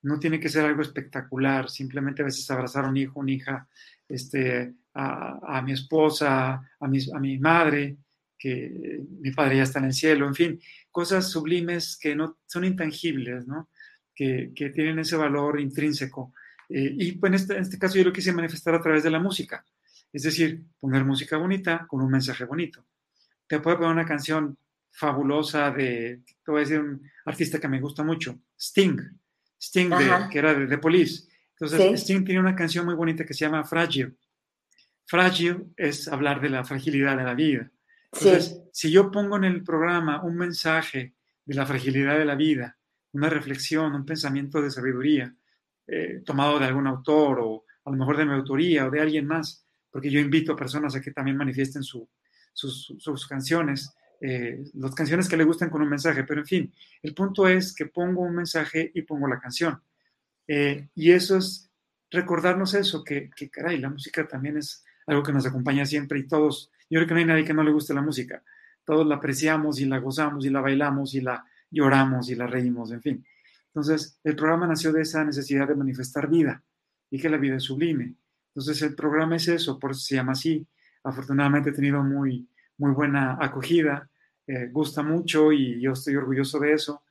[0.00, 3.68] No tiene que ser algo espectacular, simplemente a veces abrazar a un hijo, una hija,
[4.08, 7.98] este, a, mi esposa, a a mi madre,
[8.38, 10.60] que mi padre ya está en el cielo, en fin,
[10.90, 13.68] cosas sublimes que no son intangibles, ¿no?
[14.14, 16.32] Que, tienen ese valor intrínseco.
[16.68, 19.10] Eh, y pues en este, en este, caso yo lo quise manifestar a través de
[19.10, 19.64] la música,
[20.12, 22.86] es decir, poner música bonita con un mensaje bonito.
[23.46, 24.56] Te puedo poner una canción
[24.90, 28.98] fabulosa de, te voy a decir un artista que me gusta mucho, Sting,
[29.60, 29.90] Sting,
[30.30, 31.28] que era de The Police.
[31.58, 34.14] Entonces, Sting tiene una canción muy bonita que se llama Fragile.
[35.06, 37.70] Fragile es hablar de la fragilidad de la vida.
[38.12, 42.76] Entonces, si yo pongo en el programa un mensaje de la fragilidad de la vida,
[43.14, 45.34] una reflexión, un pensamiento de sabiduría,
[45.86, 49.26] eh, tomado de algún autor o a lo mejor de mi autoría o de alguien
[49.26, 52.08] más, porque yo invito a personas a que también manifiesten sus,
[53.28, 57.46] canciones, eh, las canciones que le gustan con un mensaje, pero en fin, el punto
[57.46, 59.80] es que pongo un mensaje y pongo la canción.
[60.48, 61.70] Eh, y eso es
[62.10, 66.26] recordarnos eso, que, que caray, la música también es algo que nos acompaña siempre y
[66.26, 68.42] todos, yo creo que no hay nadie que no le guste la música,
[68.84, 71.44] todos la apreciamos y la gozamos y la bailamos y la
[71.74, 73.26] lloramos y la reímos, en fin.
[73.66, 76.62] Entonces, el programa nació de esa necesidad de manifestar vida
[77.10, 78.14] y que la vida es sublime.
[78.48, 80.66] Entonces, el programa es eso, por eso se llama así.
[81.02, 82.48] Afortunadamente he tenido muy,
[82.78, 84.08] muy buena acogida,
[84.46, 87.02] eh, gusta mucho y yo estoy orgulloso de eso.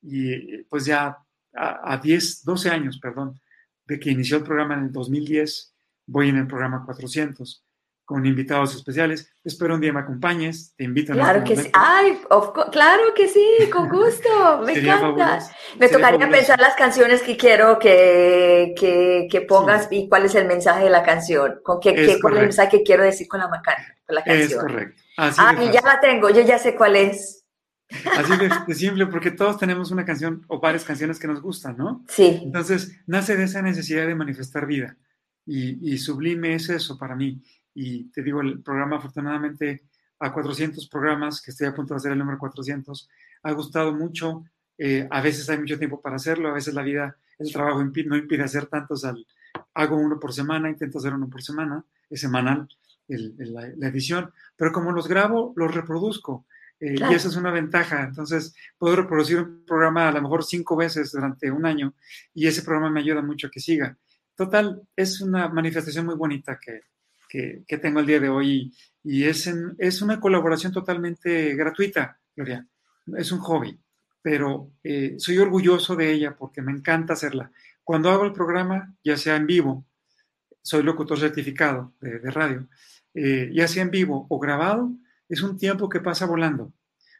[0.00, 1.18] Y pues ya
[1.54, 3.40] a, a 10, 12 años, perdón,
[3.84, 5.74] de que inició el programa en el 2010,
[6.06, 7.64] voy en el programa 400
[8.12, 9.32] con invitados especiales.
[9.42, 11.14] Espero un día me acompañes, te invito.
[11.14, 12.18] Claro que sí, ay,
[12.70, 15.40] claro que sí, con gusto, me encanta.
[15.78, 20.84] Me tocaría pensar las canciones que quiero que, que, pongas y cuál es el mensaje
[20.84, 23.48] de la canción, con qué, qué cuál es el mensaje que quiero decir con la,
[23.48, 24.48] con la canción.
[24.48, 25.02] Es correcto.
[25.16, 27.46] Así ah, ya la tengo, yo ya sé cuál es.
[28.16, 28.32] Así
[28.66, 32.04] de, simple, porque todos tenemos una canción o varias canciones que nos gustan, ¿no?
[32.08, 32.40] Sí.
[32.42, 34.96] Entonces, nace de esa necesidad de manifestar vida.
[35.44, 37.42] Y, y sublime es eso para mí
[37.74, 39.82] y te digo, el programa afortunadamente
[40.18, 43.08] a 400 programas, que estoy a punto de hacer el número 400,
[43.42, 44.44] ha gustado mucho.
[44.78, 48.16] Eh, a veces hay mucho tiempo para hacerlo, a veces la vida, el trabajo no
[48.16, 49.04] impide hacer tantos.
[49.04, 49.26] Al,
[49.74, 52.68] hago uno por semana, intento hacer uno por semana, es semanal
[53.08, 56.46] la, edición, pero como los grabo, los reproduzco.
[56.80, 58.04] Eh, y esa es una ventaja.
[58.04, 61.94] Entonces, puedo reproducir un programa a lo mejor cinco veces durante un año
[62.34, 63.96] y ese programa me ayuda mucho a que siga.
[64.34, 66.80] Total, es una manifestación muy bonita que,
[67.32, 72.66] que, que tengo el día de hoy y, es, es una colaboración totalmente gratuita, Gloria.
[73.16, 73.80] Es un hobby,
[74.20, 77.50] pero eh, soy orgulloso de ella porque me encanta hacerla.
[77.82, 79.86] Cuando hago el programa, ya sea en vivo,
[80.60, 82.68] soy locutor certificado de, radio,
[83.14, 84.92] eh, ya sea en vivo o grabado,
[85.26, 86.74] es un tiempo que pasa volando.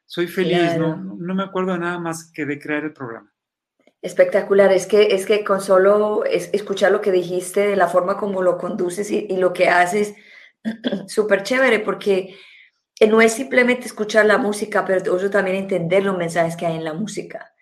[0.05, 3.32] Soy feliz, no, no me acuerdo nada más que de crear el programa.
[4.03, 8.43] Espectacular, es que, es que con solo escuchar lo que dijiste, de la forma como
[8.43, 10.17] lo conduces y, lo que haces,
[11.07, 12.35] súper chévere, porque
[12.99, 16.75] eh, no es simplemente escuchar la música, pero eso también entender los mensajes que hay
[16.75, 17.55] en la música.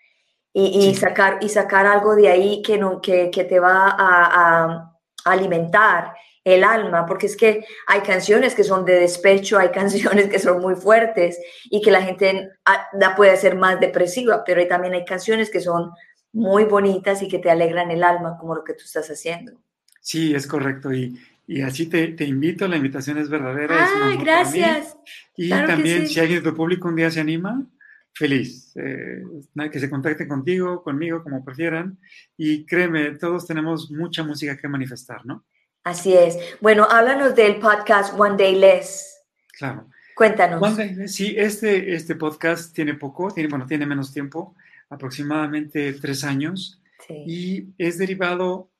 [0.52, 4.96] Y, sacar, y sacar algo de ahí que, no, que, que te va a, a,
[5.24, 6.12] alimentar
[6.42, 10.60] el alma, porque es que hay canciones que son de despecho, hay canciones que son
[10.60, 12.48] muy fuertes y que la gente
[12.94, 15.92] la puede hacer más depresiva, pero también hay canciones que son
[16.32, 19.60] muy bonitas y que te alegran el alma, como lo que tú estás haciendo.
[20.00, 20.92] Sí, es correcto.
[20.92, 23.88] Y, y así te, te, invito, la invitación es verdadera.
[24.04, 24.96] Ay, gracias.
[25.36, 27.66] Y también, si alguien de tu público un día se anima,
[28.12, 28.72] feliz.
[28.76, 29.22] Eh,
[29.70, 31.98] que se contacte contigo, conmigo, como prefieran.
[32.36, 35.44] Y créeme, todos tenemos mucha música que manifestar, ¿no?
[35.84, 36.36] Así es.
[36.60, 39.22] Bueno, háblanos del podcast One Day Less.
[39.58, 39.88] Claro.
[40.14, 40.62] Cuéntanos.
[40.62, 44.54] One Day Less, sí, este, este podcast tiene poco, tiene, bueno, tiene menos tiempo
[44.90, 48.70] aproximadamente tres años y es derivado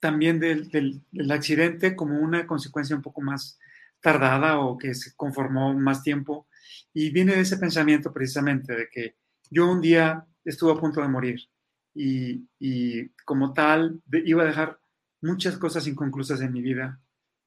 [0.00, 3.58] también del, del, accidente como una consecuencia un poco más
[4.00, 6.46] tardada o que se conformó más tiempo
[6.92, 9.16] y viene de ese pensamiento precisamente de que
[9.50, 11.40] yo un día estuve a punto de morir
[11.94, 14.80] y, y como tal iba a dejar
[15.22, 17.00] muchas cosas inconclusas en mi vida.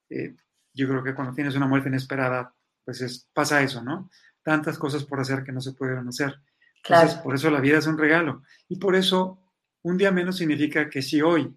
[0.10, 0.36] Eh,
[0.74, 2.54] yo creo que cuando tienes una muerte inesperada,
[2.84, 4.10] pues es, pasa eso, ¿no?
[4.44, 6.36] Tantas cosas por hacer que no se pueden hacer.
[6.84, 8.44] Entonces, por eso la vida es un regalo.
[8.68, 9.40] Y por eso
[9.84, 11.56] un día menos significa que si hoy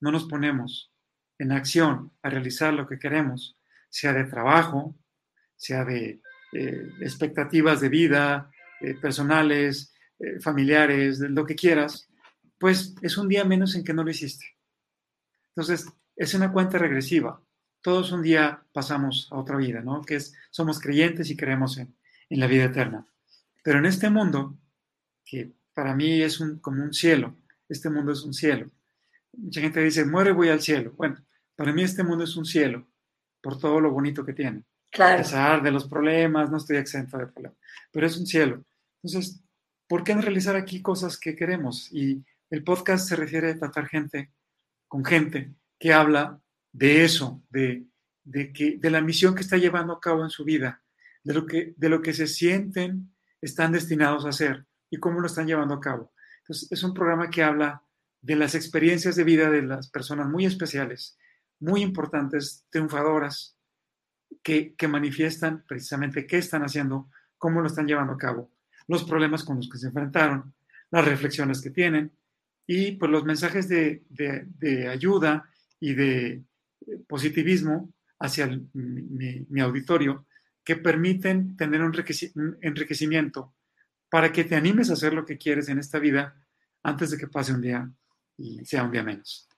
[0.00, 0.92] no nos ponemos
[1.38, 3.58] en acción a realizar lo que queremos,
[3.88, 4.96] sea de trabajo,
[5.56, 6.20] sea de
[6.52, 8.50] eh, expectativas de vida,
[8.80, 12.08] eh, personales, eh, familiares, lo que quieras,
[12.58, 14.46] pues es un día menos en que no lo hiciste.
[15.48, 17.40] Entonces, es una cuenta regresiva.
[17.80, 20.02] Todos un día pasamos a otra vida, ¿no?
[20.02, 21.96] Que es, somos creyentes y creemos en,
[22.30, 23.06] en la vida eterna.
[23.62, 24.58] Pero en este mundo
[25.24, 27.36] que para mí es un, como un cielo.
[27.68, 28.70] Este mundo es un cielo.
[29.32, 30.92] Mucha gente dice, muere, voy al cielo.
[30.96, 31.16] Bueno,
[31.56, 32.86] para mí este mundo es un cielo
[33.40, 34.64] por todo lo bonito que tiene.
[34.90, 35.14] Claro.
[35.14, 37.58] A pesar de los problemas, no estoy exento de problemas,
[37.90, 38.64] pero es un cielo.
[39.02, 39.42] Entonces,
[39.88, 41.92] ¿por qué no realizar aquí cosas que queremos?
[41.92, 44.32] Y el podcast se refiere a tratar gente
[44.86, 46.40] con gente que habla
[46.72, 47.84] de eso, de,
[48.22, 50.82] de, que, de la misión que está llevando a cabo en su vida,
[51.24, 54.64] de lo que, de lo que se sienten están destinados a hacer
[54.94, 56.12] y cómo lo están llevando a cabo.
[56.38, 57.82] Entonces, es un programa que habla
[58.22, 61.18] de las experiencias de vida de las personas muy especiales,
[61.58, 63.56] muy importantes, triunfadoras,
[64.42, 68.52] que, que manifiestan precisamente qué están haciendo, cómo lo están llevando a cabo,
[68.86, 70.54] los problemas con los que se enfrentaron,
[70.90, 72.12] las reflexiones que tienen
[72.64, 76.42] y pues los mensajes de, de, ayuda y de eh,
[77.08, 80.26] positivismo hacia mi, mi, auditorio
[80.62, 81.92] que permiten tener un
[82.62, 83.54] enriquecimiento
[84.14, 86.36] para que te animes a hacer lo que quieres en esta vida
[86.84, 87.90] antes de que pase un día
[88.38, 89.48] y sea un día menos.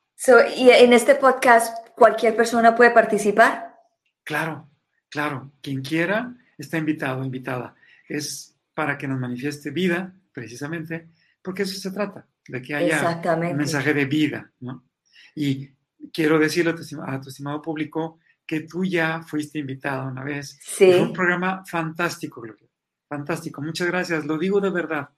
[0.57, 3.77] ¿Y en este podcast cualquier persona puede participar?
[4.25, 4.71] Claro,
[5.11, 5.53] claro.
[5.61, 7.75] Quien quiera está invitado, invitada.
[8.09, 11.07] Es para que nos manifieste vida, precisamente,
[11.43, 14.87] porque eso se trata, de que haya un mensaje de vida, ¿no?
[15.35, 15.69] Y
[16.11, 20.59] quiero decirle a tu, estimado público que tú ya fuiste invitada una vez.
[20.63, 20.93] Sí.
[20.93, 22.66] Fue un programa fantástico, Gloria.
[23.09, 24.25] Fantástico, muchas gracias.
[24.25, 25.09] Lo digo de verdad.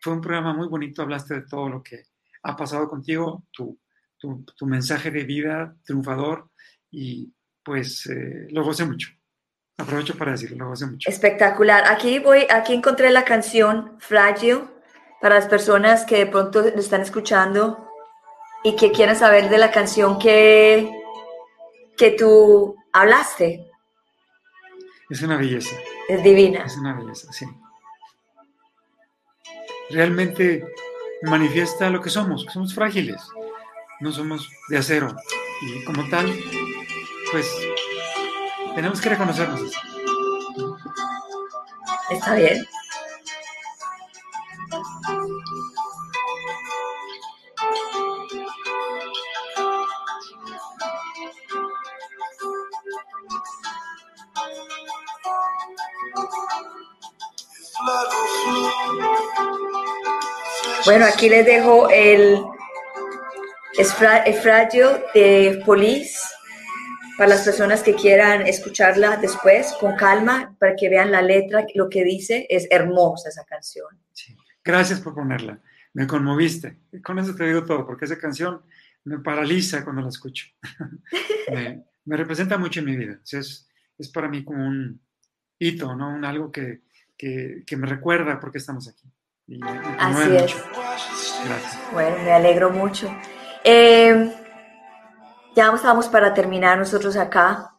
[0.00, 2.04] Fue un programa muy bonito, hablaste de todo lo que
[2.42, 3.78] ha pasado contigo, tu,
[4.18, 6.50] tu, mensaje de vida triunfador
[6.90, 7.32] y
[7.62, 9.08] pues eh, lo gocé mucho.
[9.78, 11.10] Aprovecho para decirlo, lo gocé mucho.
[11.10, 11.84] Espectacular.
[11.86, 14.60] Aquí voy, aquí encontré la canción Frágil
[15.20, 17.88] para las personas que de pronto lo están escuchando
[18.62, 20.90] y que quieren saber de la canción que,
[21.96, 23.70] que tú hablaste.
[25.10, 25.76] Es una belleza.
[26.08, 26.64] Es divina.
[26.64, 27.46] Es una belleza, sí.
[29.90, 30.66] Realmente
[31.22, 33.22] manifiesta lo que somos, que somos frágiles,
[34.00, 35.14] no somos de acero.
[35.62, 36.32] Y como tal,
[37.30, 37.46] pues
[38.74, 39.76] tenemos que reconocernos así.
[42.10, 42.66] Está bien.
[60.84, 62.38] Bueno, aquí les dejo el,
[63.78, 66.18] el de Police
[67.16, 71.88] para las personas que quieran escucharla después con calma, para que vean la letra, lo
[71.88, 73.86] que dice, es hermosa esa canción.
[74.62, 75.60] Gracias por ponerla,
[75.94, 76.80] me conmoviste.
[77.02, 78.62] Con eso te digo todo, porque esa canción
[79.04, 80.46] me paraliza cuando la escucho.
[82.04, 83.20] me, representa mucho en mi vida.
[83.32, 85.00] es, es para mí como un
[85.58, 86.10] hito, ¿no?
[86.10, 86.82] Un algo que,
[87.16, 89.10] que, que me recuerda por qué estamos aquí.
[89.98, 90.56] Así es.
[91.92, 93.14] Bueno, me alegro mucho.
[93.62, 94.32] Eh,
[95.54, 97.70] ya estamos para terminar nosotros acá.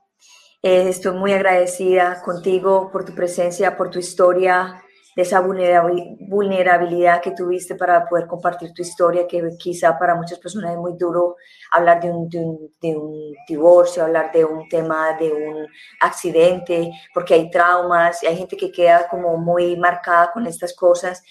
[0.61, 4.81] Eh, estoy muy agradecida contigo por tu presencia, por tu historia,
[5.15, 10.71] de esa vulnerabilidad que tuviste para poder compartir tu historia, que quizá para muchas personas
[10.71, 11.37] es muy duro
[11.71, 15.67] hablar de un, de un, de un divorcio, hablar de un tema, de un
[16.01, 21.23] accidente, porque hay traumas y hay gente que queda como muy marcada con estas cosas.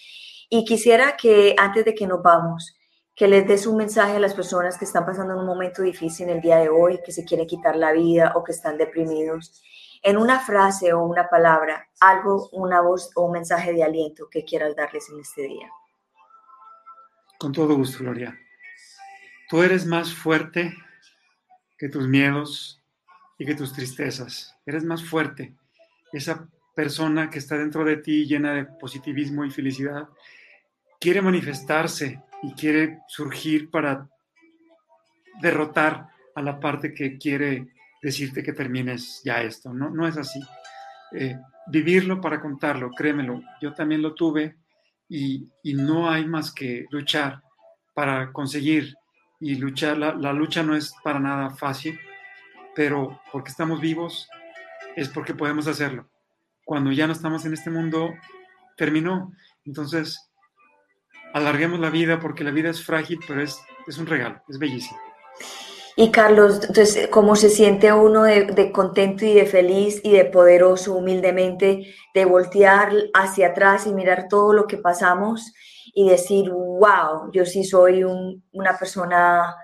[0.48, 2.74] Y quisiera que antes de que nos vamos,
[3.14, 6.36] que les des un mensaje a las personas que están pasando un momento difícil en
[6.36, 9.62] el día de hoy, que se quieren quitar la vida o que están deprimidos,
[10.04, 14.44] en una frase o una palabra, algo, una voz o un mensaje de aliento que
[14.44, 15.70] quieras darles en este día.
[17.38, 18.38] Con todo gusto, Gloria.
[19.48, 20.76] Tú eres más fuerte
[21.78, 22.82] que tus miedos
[23.38, 24.54] y que tus tristezas.
[24.66, 25.54] Eres más fuerte.
[26.12, 30.08] Esa persona que está dentro de ti llena de positivismo y felicidad
[31.00, 34.06] quiere manifestarse y quiere surgir para
[35.40, 37.73] derrotar a la parte que quiere
[38.04, 39.72] decirte que termines ya esto.
[39.72, 40.38] No, no es así.
[41.12, 41.38] Eh,
[41.68, 43.40] vivirlo para contarlo, créemelo.
[43.62, 44.58] Yo también lo tuve
[45.08, 47.42] y, no hay más que luchar
[47.94, 48.94] para conseguir.
[49.40, 51.98] Y luchar, la, la lucha no es para nada fácil,
[52.74, 54.28] pero porque estamos vivos
[54.96, 56.10] es porque podemos hacerlo.
[56.64, 58.12] Cuando ya no estamos en este mundo,
[58.76, 59.32] terminó.
[59.64, 60.30] Entonces,
[61.32, 64.98] alarguemos la vida porque la vida es frágil, pero es, es un regalo, es bellísimo.
[65.96, 70.94] Y Carlos, entonces, ¿cómo se siente uno de, contento y de feliz y de poderoso
[70.94, 75.52] humildemente de voltear hacia atrás y mirar todo lo que pasamos
[75.94, 79.54] y decir, wow, yo sí soy una persona,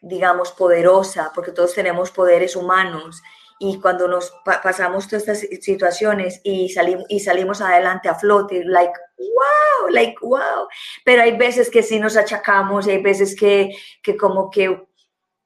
[0.00, 3.20] digamos, poderosa, porque todos tenemos poderes humanos
[3.58, 8.92] y cuando nos pasamos todas estas situaciones y, salimos y salimos adelante a flote, like,
[9.18, 10.68] wow, like, wow.
[11.04, 13.70] Pero hay veces que sí nos achacamos y hay veces que,
[14.02, 14.87] que como que,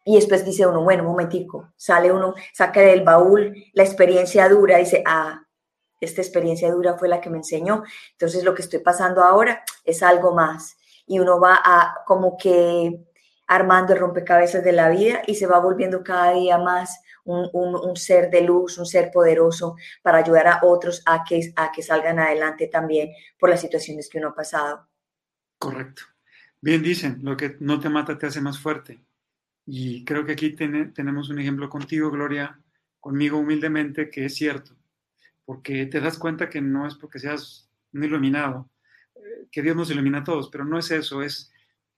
[0.05, 4.79] y después dice uno, bueno, un momentico, sale uno, saca del baúl la experiencia dura,
[4.79, 5.47] dice, ah,
[6.01, 10.03] esta experiencia dura fue la que me enseñó, entonces lo que estoy pasando ahora es
[10.03, 10.77] algo más.
[11.07, 13.01] Y uno va a como que
[13.47, 18.31] armando el rompecabezas de la vida y se va volviendo cada día más un, ser
[18.31, 22.67] de luz, un ser poderoso para ayudar a otros a que, a que salgan adelante
[22.67, 24.89] también por las situaciones que uno ha pasado.
[25.59, 26.03] Correcto.
[26.61, 29.05] Bien dicen, lo que no te mata te hace más fuerte.
[29.67, 32.59] Y creo que aquí tenemos un ejemplo contigo, Gloria,
[33.01, 34.77] conmigo humildemente, que es cierto,
[35.45, 38.71] porque te das cuenta que no es porque seas un iluminado,
[39.15, 41.53] eh, que Dios nos ilumina a todos, pero no es eso, es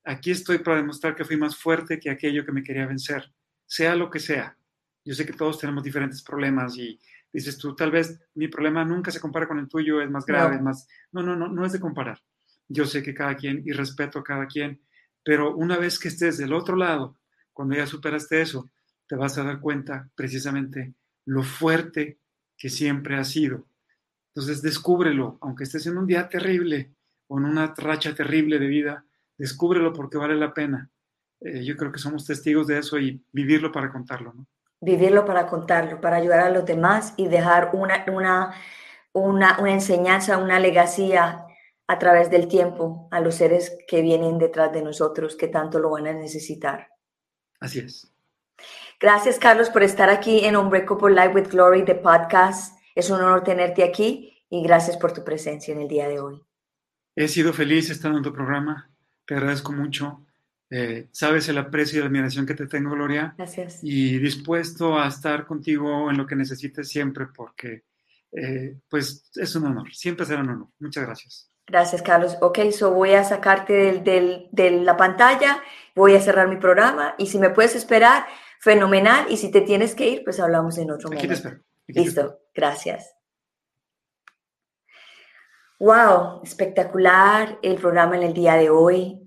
[0.04, 3.32] aquí estoy para demostrar que fui más fuerte que aquello que me quería vencer,
[3.66, 4.56] sea lo que sea.
[5.04, 6.98] Yo sé que todos tenemos diferentes problemas y
[7.32, 10.56] dices tú, tal vez mi problema nunca se compara con el tuyo, es más grave,
[10.56, 10.88] es más...
[11.12, 12.22] No, no, no, no es de comparar.
[12.68, 14.80] Yo sé que cada quien, y respeto a cada quien,
[15.22, 17.18] pero una vez que estés del otro lado,
[17.54, 18.68] cuando ya superaste eso,
[19.08, 20.92] te vas a dar cuenta precisamente
[21.24, 22.18] lo fuerte
[22.58, 23.64] que siempre has sido.
[24.28, 26.92] Entonces, descúbrelo, aunque estés en un día terrible
[27.28, 29.04] o en una racha terrible de vida,
[29.38, 30.90] descúbrelo porque vale la pena.
[31.40, 34.34] Eh, yo creo que somos testigos de eso y vivirlo para contarlo,
[34.80, 38.54] vivirlo para contarlo, para ayudar a los demás y dejar una, una,
[39.12, 41.46] una, una enseñanza, una legacía
[41.86, 45.90] a través del tiempo a los seres que vienen detrás de nosotros, que tanto lo
[45.90, 46.88] van a necesitar.
[47.64, 48.12] Así es.
[49.00, 52.78] Gracias, Carlos, por estar aquí en Unbreakable Life with Glory, de podcast.
[52.94, 56.42] Es un honor tenerte aquí y gracias por tu presencia en el día de hoy.
[57.16, 58.90] He sido feliz estando en tu programa.
[59.24, 60.26] Te agradezco mucho.
[60.68, 63.34] Eh, sabes el aprecio y la admiración que te tengo, Gloria.
[63.38, 63.78] Gracias.
[63.82, 67.84] Y dispuesto a estar contigo en lo que necesites siempre, porque
[68.30, 70.68] eh, pues es un honor, siempre será un honor.
[70.80, 71.50] Muchas gracias.
[71.66, 72.36] Gracias, Carlos.
[72.40, 75.62] Ok, so voy a sacarte de la pantalla,
[75.94, 78.26] voy a cerrar mi programa y si me puedes esperar,
[78.60, 79.26] fenomenal.
[79.30, 81.24] Y si te tienes que ir, pues hablamos en otro momento.
[81.24, 81.62] Aquí te espero.
[81.86, 83.14] Listo, gracias.
[85.78, 89.20] Wow, espectacular el programa en el día de hoy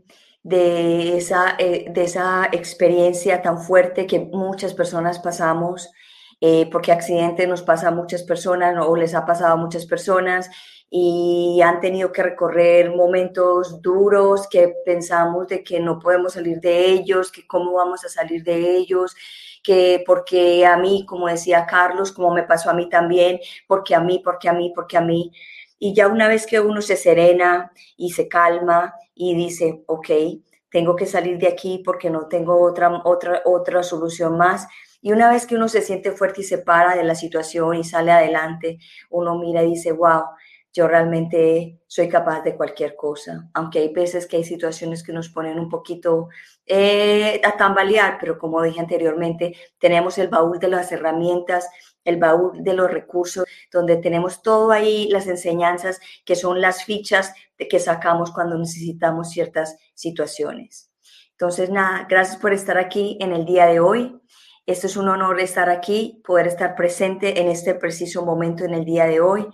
[0.47, 5.91] de esa, eh, de esa experiencia tan fuerte que muchas personas pasamos,
[6.41, 10.49] eh, porque accidente nos pasa a muchas personas o les ha pasado a muchas personas
[10.89, 16.85] y han tenido que recorrer momentos duros que pensamos de que no podemos salir de
[16.91, 19.15] ellos, que cómo vamos a salir de ellos,
[19.63, 23.99] que porque a mí, como decía Carlos, como me pasó a mí también, porque a
[23.99, 25.31] mí, porque a mí, porque a mí.
[25.79, 30.09] Y ya una vez que uno se serena y se calma y dice, ok,
[30.69, 34.67] tengo que salir de aquí porque no tengo otra, otra, otra solución más.
[35.01, 37.83] Y una vez que uno se siente fuerte y se para de la situación y
[37.83, 38.79] sale adelante,
[39.09, 40.23] uno mira y dice, wow,
[40.77, 45.29] yo realmente soy capaz de cualquier cosa, aunque hay veces que hay situaciones que nos
[45.29, 46.27] ponen un poquito
[46.67, 51.67] eh, a tambalear, pero como dije anteriormente, tenemos el baúl de las herramientas,
[52.03, 57.33] el baúl de los recursos, donde tenemos todo ahí, las enseñanzas, que son las fichas
[57.57, 60.91] que sacamos cuando necesitamos ciertas situaciones.
[61.31, 64.19] Entonces, nada, gracias por estar aquí en el día de hoy.
[64.67, 68.85] Esto es un honor estar aquí, poder estar presente en este preciso momento en el
[68.85, 69.47] día de hoy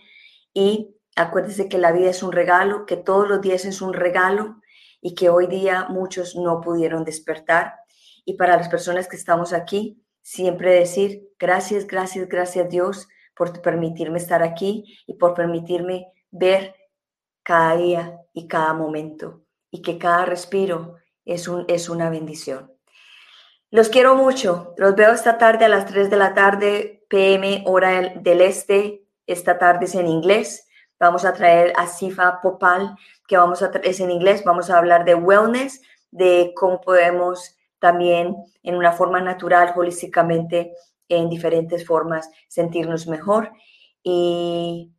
[0.53, 4.59] y Acuérdese que la vida es un regalo, que todos los días es un regalo
[4.99, 7.75] y que hoy día muchos no pudieron despertar.
[8.25, 14.17] Y para las personas que estamos aquí, siempre decir gracias, gracias, gracias Dios por permitirme
[14.17, 16.75] estar aquí y por permitirme ver
[17.43, 20.95] cada día y cada momento y que cada respiro
[21.25, 22.72] es, un, es una bendición.
[23.73, 24.75] Los quiero mucho.
[24.77, 29.07] Los veo esta tarde a las 3 de la tarde, PM, hora del este.
[29.25, 30.67] Esta tarde es en inglés.
[30.99, 32.95] Vamos a traer a Sifa Popal,
[33.27, 38.35] que vamos a es en inglés, vamos a hablar de wellness, de cómo podemos también
[38.61, 40.75] en una forma natural, holísticamente,
[41.09, 43.53] en diferentes formas, sentirnos mejor.
[44.03, 44.92] Y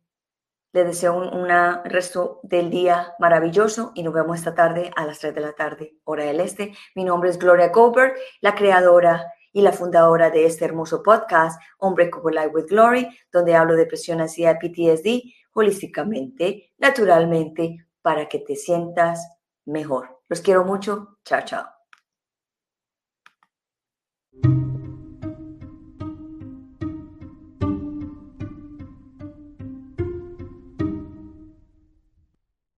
[0.75, 1.47] les deseo un
[1.85, 5.95] resto del día maravilloso y nos vemos esta tarde a las 3 de la tarde,
[6.03, 6.73] hora del este.
[6.95, 12.09] Mi nombre es Gloria Goldberg, la creadora y la fundadora de este hermoso podcast, Hombre
[12.09, 15.21] como Life with Glory, donde hablo de presión, ansiedad, PTSD,
[15.53, 19.25] holísticamente, naturalmente, para que te sientas
[19.63, 20.19] mejor.
[20.27, 21.19] Los quiero mucho.
[21.23, 21.74] Chao, chao.